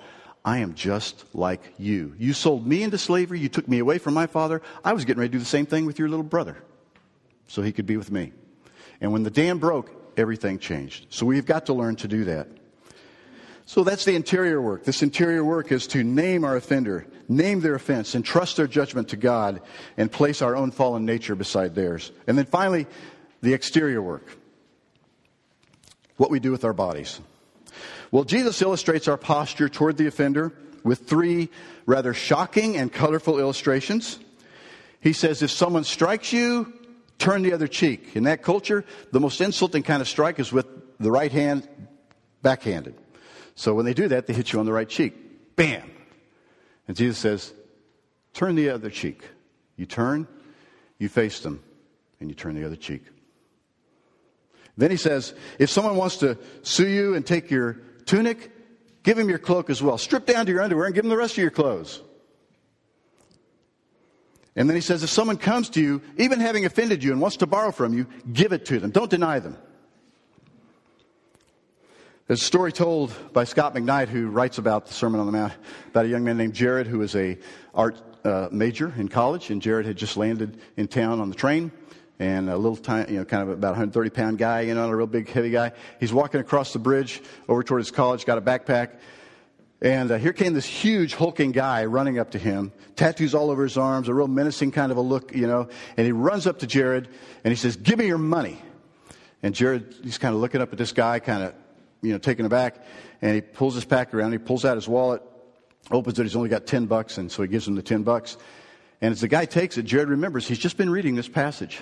I 0.46 0.60
am 0.60 0.76
just 0.76 1.24
like 1.34 1.62
you. 1.78 2.14
You 2.18 2.34
sold 2.34 2.68
me 2.68 2.84
into 2.84 2.98
slavery. 2.98 3.40
You 3.40 3.50
took 3.50 3.68
me 3.68 3.80
away 3.80 3.98
from 3.98 4.14
my 4.14 4.28
father. 4.28 4.62
I 4.84 4.94
was 4.94 5.06
getting 5.06 5.22
ready 5.22 5.30
to 5.30 5.34
do 5.34 5.40
the 5.40 5.46
same 5.46 5.66
thing 5.66 5.86
with 5.86 5.98
your 5.98 6.10
little 6.10 6.24
brother 6.24 6.58
so 7.48 7.62
he 7.62 7.72
could 7.72 7.86
be 7.86 7.98
with 7.98 8.12
me. 8.12 8.34
And 9.02 9.12
when 9.12 9.24
the 9.24 9.32
dam 9.32 9.58
broke, 9.58 9.92
everything 10.18 10.60
changed. 10.60 11.08
So 11.10 11.26
we've 11.26 11.46
got 11.46 11.66
to 11.68 11.74
learn 11.74 11.96
to 11.98 12.08
do 12.08 12.26
that. 12.26 12.48
So 13.66 13.84
that's 13.84 14.06
the 14.06 14.16
interior 14.16 14.62
work. 14.62 14.84
This 14.84 15.02
interior 15.02 15.44
work 15.44 15.72
is 15.72 15.88
to 15.88 16.04
name 16.04 16.44
our 16.44 16.58
offender, 16.58 17.08
name 17.28 17.62
their 17.62 17.76
offense, 17.76 18.16
and 18.16 18.24
trust 18.24 18.58
their 18.58 18.68
judgment 18.68 19.10
to 19.10 19.18
God, 19.18 19.62
and 19.98 20.12
place 20.12 20.42
our 20.42 20.56
own 20.56 20.72
fallen 20.72 21.06
nature 21.06 21.36
beside 21.36 21.76
theirs. 21.76 22.12
And 22.28 22.38
then 22.38 22.46
finally, 22.46 22.88
the 23.42 23.54
exterior 23.54 24.02
work 24.02 24.38
what 26.18 26.30
we 26.30 26.40
do 26.40 26.52
with 26.52 26.64
our 26.64 26.74
bodies. 26.74 27.20
Well, 28.12 28.24
Jesus 28.24 28.62
illustrates 28.62 29.08
our 29.08 29.18
posture 29.18 29.68
toward 29.68 29.98
the 29.98 30.08
offender 30.08 30.54
with 30.84 31.08
three 31.08 31.50
rather 31.86 32.14
shocking 32.14 32.78
and 32.78 32.92
colorful 32.92 33.40
illustrations. 33.40 34.20
He 35.00 35.14
says, 35.14 35.42
if 35.42 35.52
someone 35.52 35.84
strikes 35.84 36.32
you, 36.32 36.72
turn 37.18 37.42
the 37.42 37.54
other 37.54 37.68
cheek. 37.68 38.16
In 38.16 38.24
that 38.24 38.44
culture, 38.44 38.86
the 39.12 39.20
most 39.20 39.42
insulting 39.42 39.84
kind 39.84 40.02
of 40.02 40.08
strike 40.08 40.40
is 40.40 40.52
with 40.52 40.68
the 41.00 41.12
right 41.12 41.32
hand 41.32 41.68
backhanded. 42.42 42.96
So 43.56 43.74
when 43.74 43.86
they 43.86 43.94
do 43.94 44.08
that, 44.10 44.28
they 44.28 44.34
hit 44.34 44.54
you 44.54 44.60
on 44.60 44.66
the 44.66 44.74
right 44.74 44.88
cheek. 44.88 45.56
Bam! 45.56 45.93
And 46.88 46.98
Jesus 46.98 47.18
says, 47.18 47.54
turn 48.34 48.56
the 48.56 48.70
other 48.70 48.90
cheek. 48.90 49.24
You 49.78 49.86
turn, 49.86 50.28
you 51.00 51.10
face 51.10 51.40
them, 51.40 51.64
and 52.20 52.30
you 52.30 52.36
turn 52.36 52.56
the 52.56 52.66
other 52.66 52.76
cheek. 52.76 53.04
Then 54.78 54.92
he 54.92 54.98
says, 54.98 55.34
if 55.60 55.70
someone 55.70 55.96
wants 55.96 56.18
to 56.18 56.38
sue 56.64 56.88
you 56.88 57.16
and 57.16 57.26
take 57.26 57.52
your 57.52 57.74
tunic, 58.06 58.52
give 59.04 59.18
him 59.18 59.30
your 59.30 59.38
cloak 59.38 59.70
as 59.70 59.82
well. 59.82 59.98
Strip 59.98 60.26
down 60.26 60.46
to 60.46 60.52
your 60.52 60.62
underwear 60.62 60.86
and 60.86 60.96
give 60.96 61.06
him 61.06 61.10
the 61.10 61.18
rest 61.18 61.34
of 61.34 61.42
your 61.42 61.52
clothes. 61.52 62.02
And 64.56 64.70
then 64.70 64.76
he 64.76 64.82
says, 64.82 65.04
if 65.04 65.10
someone 65.10 65.38
comes 65.38 65.70
to 65.72 65.82
you, 65.82 66.02
even 66.18 66.40
having 66.40 66.66
offended 66.66 67.04
you 67.04 67.12
and 67.12 67.22
wants 67.22 67.38
to 67.38 67.48
borrow 67.48 67.72
from 67.72 67.94
you, 67.94 68.08
give 68.32 68.54
it 68.54 68.66
to 68.66 68.80
them. 68.80 68.92
Don't 68.92 69.10
deny 69.10 69.40
them. 69.40 69.58
There's 72.34 72.42
a 72.42 72.46
story 72.46 72.72
told 72.72 73.14
by 73.32 73.44
Scot 73.44 73.76
McKnight, 73.76 74.08
who 74.08 74.28
writes 74.28 74.58
about 74.58 74.88
the 74.88 74.94
Sermon 74.96 75.20
on 75.20 75.28
the 75.28 75.32
Mount, 75.32 75.54
about 75.90 76.06
a 76.06 76.08
young 76.08 76.24
man 76.24 76.36
named 76.36 76.56
Jared 76.56 76.88
who 76.88 76.98
was 76.98 77.16
a 77.16 77.38
art 77.76 78.02
uh, 78.26 78.48
major 78.52 78.92
in 78.98 79.08
college, 79.08 79.52
and 79.52 79.62
Jared 79.62 79.86
had 79.86 79.98
just 79.98 80.18
landed 80.18 80.60
in 80.76 80.88
town 80.88 81.20
on 81.20 81.30
the 81.30 81.36
train, 81.36 81.72
and 82.18 82.50
a 82.50 82.58
little 82.58 82.76
tiny, 82.76 83.12
you 83.12 83.20
know, 83.20 83.26
kind 83.26 83.44
of 83.44 83.50
about 83.50 83.74
130 83.74 84.10
pound 84.10 84.40
guy, 84.40 84.62
you 84.62 84.74
know, 84.74 84.90
a 84.90 84.96
real 84.96 85.06
big, 85.06 85.30
heavy 85.30 85.52
guy. 85.52 85.74
He's 86.00 86.12
walking 86.12 86.42
across 86.42 86.74
the 86.74 86.80
bridge 86.80 87.22
over 87.48 87.62
toward 87.62 87.82
his 87.82 87.92
college, 87.92 88.26
got 88.26 88.40
a 88.40 88.42
backpack, 88.42 88.96
and 89.84 90.10
uh, 90.10 90.18
here 90.18 90.34
came 90.34 90.56
this 90.56 90.66
huge 90.66 91.14
hulking 91.14 91.52
guy 91.52 91.86
running 91.86 92.18
up 92.18 92.32
to 92.32 92.40
him, 92.40 92.72
tattoos 92.96 93.36
all 93.36 93.52
over 93.52 93.62
his 93.62 93.78
arms, 93.78 94.08
a 94.08 94.14
real 94.16 94.28
menacing 94.28 94.72
kind 94.72 94.92
of 94.92 94.98
a 94.98 95.02
look, 95.02 95.36
you 95.36 95.46
know, 95.46 95.70
and 95.98 96.06
he 96.08 96.12
runs 96.12 96.48
up 96.48 96.58
to 96.58 96.66
Jared 96.66 97.10
and 97.44 97.52
he 97.52 97.56
says, 97.56 97.76
"Give 97.76 98.00
me 98.00 98.08
your 98.08 98.18
money." 98.18 98.60
And 99.44 99.54
Jared, 99.54 99.94
he's 100.02 100.18
kind 100.18 100.34
of 100.34 100.42
looking 100.42 100.62
up 100.62 100.72
at 100.72 100.80
this 100.80 100.94
guy, 100.94 101.20
kind 101.20 101.44
of 101.44 101.54
you 102.04 102.12
know, 102.12 102.20
taken 102.20 102.46
aback, 102.46 102.84
and 103.22 103.34
he 103.34 103.42
pulls 103.42 103.74
his 103.74 103.86
pack 103.86 104.14
around. 104.14 104.34
He 104.34 104.38
pulls 104.38 104.66
out 104.66 104.78
his 104.78 104.88
wallet, 104.88 105.24
opens 105.90 106.20
it. 106.20 106.24
He's 106.24 106.36
only 106.36 106.50
got 106.50 106.68
10 106.68 106.86
bucks, 106.86 107.18
and 107.18 107.32
so 107.32 107.42
he 107.42 107.48
gives 107.48 107.68
him 107.68 107.76
the 107.76 107.82
10 107.82 108.04
bucks. 108.04 108.38
And 109.02 109.12
as 109.12 109.22
the 109.22 109.28
guy 109.28 109.46
takes 109.46 109.78
it, 109.78 109.84
Jared 109.84 110.10
remembers 110.10 110.48
he's 110.48 110.60
just 110.60 110.78
been 110.78 110.90
reading 110.90 111.16
this 111.16 111.28
passage. 111.28 111.80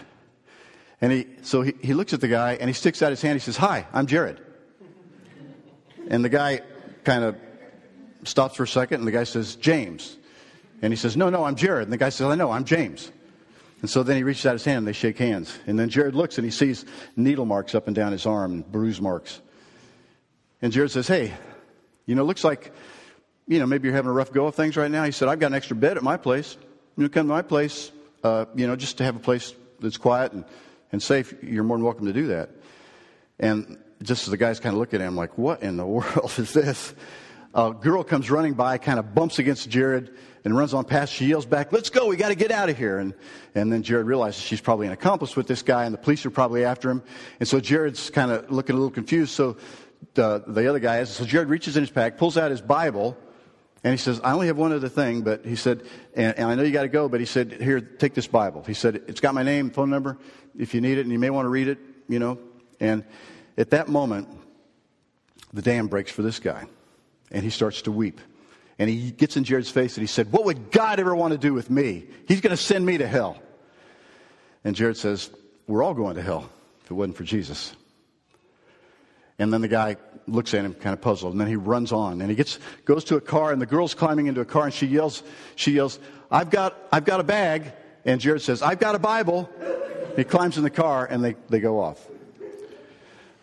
And 1.02 1.12
he, 1.12 1.28
so 1.42 1.64
he, 1.64 1.74
he 1.82 1.94
looks 1.94 2.14
at 2.14 2.22
the 2.22 2.28
guy 2.28 2.54
and 2.54 2.70
he 2.70 2.74
sticks 2.74 3.02
out 3.02 3.10
his 3.10 3.22
hand. 3.22 3.36
He 3.36 3.44
says, 3.44 3.58
Hi, 3.58 3.88
I'm 3.92 4.06
Jared. 4.06 4.40
And 6.08 6.24
the 6.24 6.30
guy 6.30 6.62
kind 7.04 7.24
of 7.24 7.36
stops 8.24 8.56
for 8.56 8.64
a 8.64 8.68
second, 8.68 9.00
and 9.00 9.08
the 9.08 9.12
guy 9.12 9.24
says, 9.24 9.56
James. 9.56 10.18
And 10.82 10.94
he 10.94 10.98
says, 10.98 11.18
No, 11.18 11.30
no, 11.30 11.44
I'm 11.44 11.56
Jared. 11.56 11.84
And 11.84 11.94
the 11.94 11.98
guy 11.98 12.10
says, 12.10 12.28
I 12.28 12.36
know, 12.36 12.52
I'm 12.52 12.66
James. 12.66 13.12
And 13.82 13.90
so 13.90 14.04
then 14.04 14.16
he 14.16 14.24
reaches 14.24 14.46
out 14.46 14.54
his 14.54 14.64
hand 14.64 14.80
and 14.80 14.88
they 14.88 14.94
shake 14.94 15.18
hands. 15.18 15.58
And 15.66 15.78
then 15.78 15.90
Jared 15.90 16.16
looks 16.16 16.38
and 16.38 16.46
he 16.46 16.52
sees 16.52 16.86
needle 17.16 17.46
marks 17.46 17.74
up 17.74 17.88
and 17.88 17.96
down 17.96 18.12
his 18.12 18.28
arm, 18.28 18.62
bruise 18.62 19.02
marks. 19.02 19.42
And 20.62 20.71
Jared 20.71 20.91
says, 20.91 21.08
Hey, 21.08 21.34
you 22.06 22.15
know, 22.15 22.24
looks 22.24 22.43
like, 22.43 22.71
you 23.47 23.60
know, 23.60 23.65
maybe 23.65 23.88
you're 23.88 23.95
having 23.95 24.10
a 24.10 24.13
rough 24.13 24.32
go 24.32 24.47
of 24.47 24.56
things 24.56 24.78
right 24.78 24.91
now. 24.91 25.04
He 25.04 25.12
said, 25.12 25.28
I've 25.28 25.39
got 25.39 25.47
an 25.47 25.54
extra 25.54 25.76
bed 25.76 25.97
at 25.97 26.04
my 26.04 26.17
place. 26.17 26.58
You 26.97 27.04
know, 27.04 27.10
come 27.10 27.28
to 27.28 27.34
my 27.34 27.41
place, 27.41 27.91
uh, 28.24 28.45
you 28.56 28.67
know, 28.67 28.76
just 28.76 28.97
to 28.97 29.04
have 29.04 29.15
a 29.15 29.19
place 29.19 29.54
that's 29.80 29.97
quiet 29.97 30.34
and, 30.34 30.45
and 30.91 31.02
safe. 31.02 31.34
You're 31.41 31.63
more 31.63 31.78
than 31.78 31.86
welcome 31.86 32.06
to 32.06 32.13
do 32.13 32.28
that. 32.28 32.50
And 33.39 33.78
just 34.04 34.24
as 34.24 34.32
the 34.32 34.38
guy's 34.38 34.60
kind 34.60 34.74
of 34.74 34.80
looking 34.80 35.02
at 35.02 35.08
him, 35.08 35.15
like, 35.15 35.38
what 35.38 35.63
in 35.63 35.78
the 35.78 35.86
world 35.88 36.34
is 36.38 36.54
this? 36.54 36.93
A 37.54 37.74
girl 37.74 38.04
comes 38.04 38.32
running 38.32 38.54
by, 38.54 38.78
kind 38.78 38.97
of 39.00 39.13
bumps 39.13 39.39
against 39.39 39.69
Jared 39.69 40.15
and 40.45 40.56
runs 40.56 40.74
on 40.74 40.86
past. 40.86 41.12
She 41.13 41.26
yells 41.26 41.45
back, 41.45 41.74
Let's 41.74 41.89
go, 41.89 42.08
we 42.08 42.15
got 42.15 42.30
to 42.30 42.36
get 42.36 42.52
out 42.52 42.69
of 42.69 42.78
here. 42.78 43.00
And, 43.00 43.13
and 43.56 43.71
then 43.71 43.84
Jared 43.84 44.06
realizes 44.06 44.41
she's 44.41 44.62
probably 44.62 44.88
an 44.88 44.93
accomplice 44.93 45.36
with 45.36 45.47
this 45.47 45.62
guy, 45.62 45.86
and 45.86 45.93
the 45.93 45.97
police 45.97 46.26
are 46.26 46.30
probably 46.30 46.63
after 46.63 46.89
him. 46.89 47.04
And 47.39 47.47
so 47.47 47.60
Jared's 47.60 48.10
kind 48.10 48.32
of 48.32 48.50
looking 48.52 48.76
a 48.76 48.78
little 48.78 48.91
confused. 48.91 49.34
So 49.34 49.58
the, 50.14 50.44
the 50.46 50.68
other 50.68 50.80
guy 50.80 51.00
is. 51.00 51.10
So 51.10 51.26
Jared 51.26 51.50
reaches 51.50 51.78
in 51.78 51.84
his 51.84 51.92
pack, 51.92 52.18
pulls 52.18 52.38
out 52.38 52.52
his 52.52 52.62
Bible, 52.62 53.18
and 53.84 53.92
he 53.92 53.98
says, 53.98 54.22
I 54.24 54.34
only 54.34 54.48
have 54.48 54.58
one 54.58 54.72
other 54.74 54.90
thing, 54.90 55.22
but 55.22 55.46
he 55.46 55.56
said, 55.56 55.84
and, 56.16 56.38
and 56.38 56.48
I 56.48 56.56
know 56.56 56.64
you 56.64 56.72
got 56.72 56.84
to 56.84 56.88
go, 56.88 57.10
but 57.10 57.20
he 57.20 57.26
said, 57.26 57.54
here, 57.62 57.82
take 57.82 58.14
this 58.14 58.28
Bible. 58.28 58.64
He 58.66 58.74
said, 58.74 58.96
it's 59.08 59.20
got 59.20 59.34
my 59.34 59.44
name, 59.44 59.72
phone 59.72 59.90
number, 59.90 60.18
if 60.58 60.74
you 60.74 60.82
need 60.82 60.98
it, 60.98 61.02
and 61.02 61.12
you 61.12 61.20
may 61.20 61.30
want 61.30 61.46
to 61.46 61.50
read 61.50 61.68
it, 61.68 61.80
you 62.08 62.20
know. 62.20 62.38
And 62.80 63.04
at 63.58 63.72
that 63.72 63.88
moment, 63.88 64.28
the 65.54 65.62
dam 65.62 65.88
breaks 65.88 66.12
for 66.12 66.22
this 66.22 66.40
guy, 66.40 66.66
and 67.32 67.44
he 67.44 67.50
starts 67.50 67.84
to 67.84 67.92
weep. 67.92 68.22
And 68.78 68.90
he 68.90 69.12
gets 69.12 69.38
in 69.38 69.44
Jared's 69.44 69.70
face 69.70 69.96
and 69.96 70.02
he 70.02 70.08
said, 70.08 70.32
What 70.32 70.46
would 70.46 70.72
God 70.72 71.00
ever 71.00 71.16
want 71.16 71.34
to 71.34 71.38
do 71.38 71.54
with 71.54 71.70
me? 71.70 72.08
He's 72.28 72.42
going 72.42 72.56
to 72.56 72.62
send 72.62 72.84
me 72.84 72.98
to 72.98 73.08
hell. 73.08 73.40
And 74.64 74.76
Jared 74.76 74.98
says, 74.98 75.30
We're 75.68 75.84
all 75.84 75.94
going 75.94 76.16
to 76.16 76.22
hell 76.24 76.50
if 76.84 76.90
it 76.90 76.94
wasn't 76.96 77.16
for 77.16 77.24
Jesus. 77.24 77.76
And 79.41 79.51
then 79.51 79.62
the 79.62 79.67
guy 79.67 79.97
looks 80.27 80.54
at 80.54 80.63
him 80.63 80.73
kind 80.75 80.93
of 80.93 81.01
puzzled. 81.01 81.34
And 81.34 81.41
then 81.41 81.47
he 81.47 81.56
runs 81.56 81.91
on 81.91 82.21
and 82.21 82.30
he 82.30 82.36
gets, 82.36 82.60
goes 82.86 83.04
to 83.06 83.15
a 83.15 83.21
car 83.21 83.51
and 83.51 83.62
the 83.62 83.65
girl's 83.65 83.93
climbing 83.93 84.27
into 84.27 84.41
a 84.41 84.45
car 84.45 84.65
and 84.65 84.73
she 84.73 84.86
yells, 84.86 85.23
she 85.56 85.71
yells, 85.71 85.99
I've 86.30 86.49
got, 86.49 86.77
I've 86.91 87.06
got 87.06 87.19
a 87.19 87.23
bag. 87.23 87.73
And 88.06 88.21
Jared 88.21 88.41
says, 88.41 88.62
I've 88.62 88.80
got 88.80 88.95
a 88.95 88.99
Bible. 88.99 89.49
He 90.15 90.23
climbs 90.23 90.58
in 90.58 90.63
the 90.63 90.69
car 90.69 91.06
and 91.06 91.23
they, 91.23 91.36
they 91.49 91.60
go 91.60 91.80
off. 91.80 92.08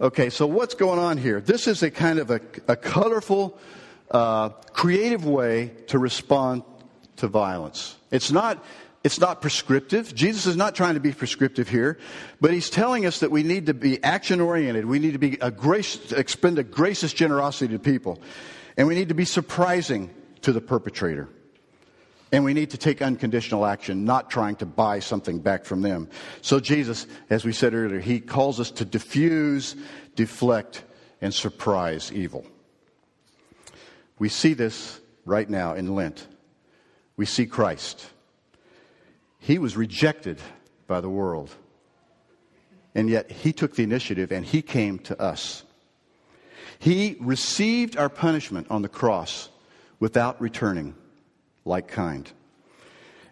Okay, 0.00 0.30
so 0.30 0.46
what's 0.46 0.74
going 0.74 1.00
on 1.00 1.18
here? 1.18 1.40
This 1.40 1.66
is 1.66 1.82
a 1.82 1.90
kind 1.90 2.20
of 2.20 2.30
a, 2.30 2.40
a 2.68 2.76
colorful 2.76 3.58
uh, 4.10 4.50
creative 4.72 5.26
way 5.26 5.72
to 5.88 5.98
respond 5.98 6.62
to 7.16 7.26
violence. 7.26 7.96
It's 8.12 8.30
not, 8.30 8.64
it's 9.04 9.20
not 9.20 9.40
prescriptive. 9.40 10.14
Jesus 10.14 10.46
is 10.46 10.56
not 10.56 10.74
trying 10.74 10.94
to 10.94 11.00
be 11.00 11.12
prescriptive 11.12 11.68
here, 11.68 11.98
but 12.40 12.52
he's 12.52 12.68
telling 12.68 13.06
us 13.06 13.20
that 13.20 13.30
we 13.30 13.42
need 13.42 13.66
to 13.66 13.74
be 13.74 14.02
action 14.02 14.40
oriented. 14.40 14.84
We 14.86 14.98
need 14.98 15.12
to 15.12 15.18
be 15.18 15.38
a 15.40 15.50
grace, 15.50 16.12
expend 16.12 16.58
a 16.58 16.64
gracious 16.64 17.12
generosity 17.12 17.72
to 17.74 17.78
people. 17.78 18.20
And 18.76 18.86
we 18.86 18.94
need 18.94 19.08
to 19.08 19.14
be 19.14 19.24
surprising 19.24 20.10
to 20.42 20.52
the 20.52 20.60
perpetrator. 20.60 21.28
And 22.30 22.44
we 22.44 22.52
need 22.52 22.70
to 22.70 22.76
take 22.76 23.00
unconditional 23.00 23.64
action, 23.64 24.04
not 24.04 24.30
trying 24.30 24.56
to 24.56 24.66
buy 24.66 24.98
something 24.98 25.38
back 25.38 25.64
from 25.64 25.80
them. 25.80 26.08
So 26.42 26.60
Jesus, 26.60 27.06
as 27.30 27.44
we 27.44 27.52
said 27.52 27.74
earlier, 27.74 28.00
he 28.00 28.20
calls 28.20 28.60
us 28.60 28.70
to 28.72 28.84
diffuse, 28.84 29.76
deflect, 30.14 30.84
and 31.20 31.32
surprise 31.32 32.12
evil. 32.12 32.44
We 34.18 34.28
see 34.28 34.52
this 34.52 35.00
right 35.24 35.48
now 35.48 35.74
in 35.74 35.94
Lent. 35.94 36.26
We 37.16 37.24
see 37.24 37.46
Christ. 37.46 38.06
He 39.38 39.58
was 39.58 39.76
rejected 39.76 40.38
by 40.86 41.00
the 41.00 41.08
world. 41.08 41.54
And 42.94 43.08
yet 43.08 43.30
he 43.30 43.52
took 43.52 43.76
the 43.76 43.82
initiative 43.82 44.32
and 44.32 44.44
he 44.44 44.62
came 44.62 44.98
to 45.00 45.20
us. 45.20 45.62
He 46.78 47.16
received 47.20 47.96
our 47.96 48.08
punishment 48.08 48.68
on 48.70 48.82
the 48.82 48.88
cross 48.88 49.48
without 50.00 50.40
returning 50.40 50.94
like 51.64 51.88
kind. 51.88 52.30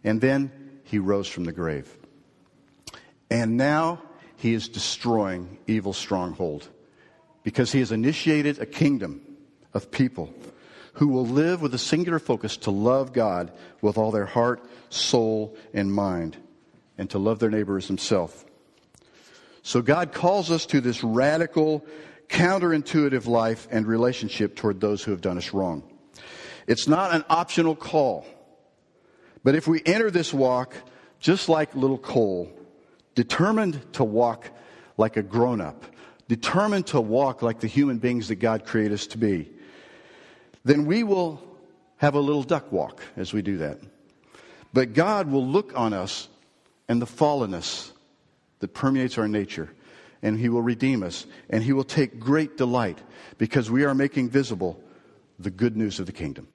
And 0.04 0.20
then 0.20 0.52
he 0.84 0.98
rose 0.98 1.28
from 1.28 1.44
the 1.44 1.52
grave. 1.52 1.96
And 3.30 3.56
now 3.56 4.02
he 4.36 4.54
is 4.54 4.68
destroying 4.68 5.58
evil 5.66 5.92
stronghold 5.92 6.68
because 7.42 7.72
he 7.72 7.80
has 7.80 7.92
initiated 7.92 8.58
a 8.58 8.66
kingdom 8.66 9.20
of 9.72 9.90
people 9.90 10.32
who 10.96 11.08
will 11.08 11.26
live 11.26 11.60
with 11.60 11.74
a 11.74 11.78
singular 11.78 12.18
focus 12.18 12.56
to 12.56 12.70
love 12.70 13.12
God 13.12 13.52
with 13.82 13.98
all 13.98 14.10
their 14.10 14.26
heart, 14.26 14.62
soul, 14.88 15.56
and 15.74 15.92
mind, 15.92 16.36
and 16.96 17.08
to 17.10 17.18
love 17.18 17.38
their 17.38 17.50
neighbor 17.50 17.76
as 17.76 17.86
himself. 17.86 18.44
So 19.62 19.82
God 19.82 20.12
calls 20.12 20.50
us 20.50 20.64
to 20.66 20.80
this 20.80 21.04
radical, 21.04 21.84
counterintuitive 22.28 23.26
life 23.26 23.68
and 23.70 23.86
relationship 23.86 24.56
toward 24.56 24.80
those 24.80 25.02
who 25.02 25.10
have 25.10 25.20
done 25.20 25.36
us 25.36 25.52
wrong. 25.52 25.82
It's 26.66 26.88
not 26.88 27.14
an 27.14 27.24
optional 27.28 27.76
call. 27.76 28.26
But 29.44 29.54
if 29.54 29.68
we 29.68 29.82
enter 29.84 30.10
this 30.10 30.32
walk 30.32 30.74
just 31.20 31.48
like 31.48 31.74
little 31.74 31.98
Cole, 31.98 32.50
determined 33.14 33.92
to 33.94 34.04
walk 34.04 34.50
like 34.96 35.16
a 35.16 35.22
grown 35.22 35.60
up, 35.60 35.84
determined 36.26 36.86
to 36.88 37.00
walk 37.00 37.42
like 37.42 37.60
the 37.60 37.66
human 37.66 37.98
beings 37.98 38.28
that 38.28 38.36
God 38.36 38.64
created 38.64 38.94
us 38.94 39.06
to 39.08 39.18
be, 39.18 39.50
then 40.66 40.84
we 40.84 41.04
will 41.04 41.40
have 41.98 42.16
a 42.16 42.20
little 42.20 42.42
duck 42.42 42.72
walk 42.72 43.00
as 43.16 43.32
we 43.32 43.40
do 43.40 43.58
that. 43.58 43.78
But 44.72 44.94
God 44.94 45.30
will 45.30 45.46
look 45.46 45.72
on 45.78 45.92
us 45.92 46.28
and 46.88 47.00
the 47.00 47.06
fallenness 47.06 47.92
that 48.58 48.74
permeates 48.74 49.16
our 49.16 49.28
nature, 49.28 49.70
and 50.22 50.38
He 50.38 50.48
will 50.48 50.62
redeem 50.62 51.04
us, 51.04 51.24
and 51.48 51.62
He 51.62 51.72
will 51.72 51.84
take 51.84 52.18
great 52.18 52.56
delight 52.56 52.98
because 53.38 53.70
we 53.70 53.84
are 53.84 53.94
making 53.94 54.28
visible 54.28 54.82
the 55.38 55.50
good 55.50 55.76
news 55.76 56.00
of 56.00 56.06
the 56.06 56.12
kingdom. 56.12 56.48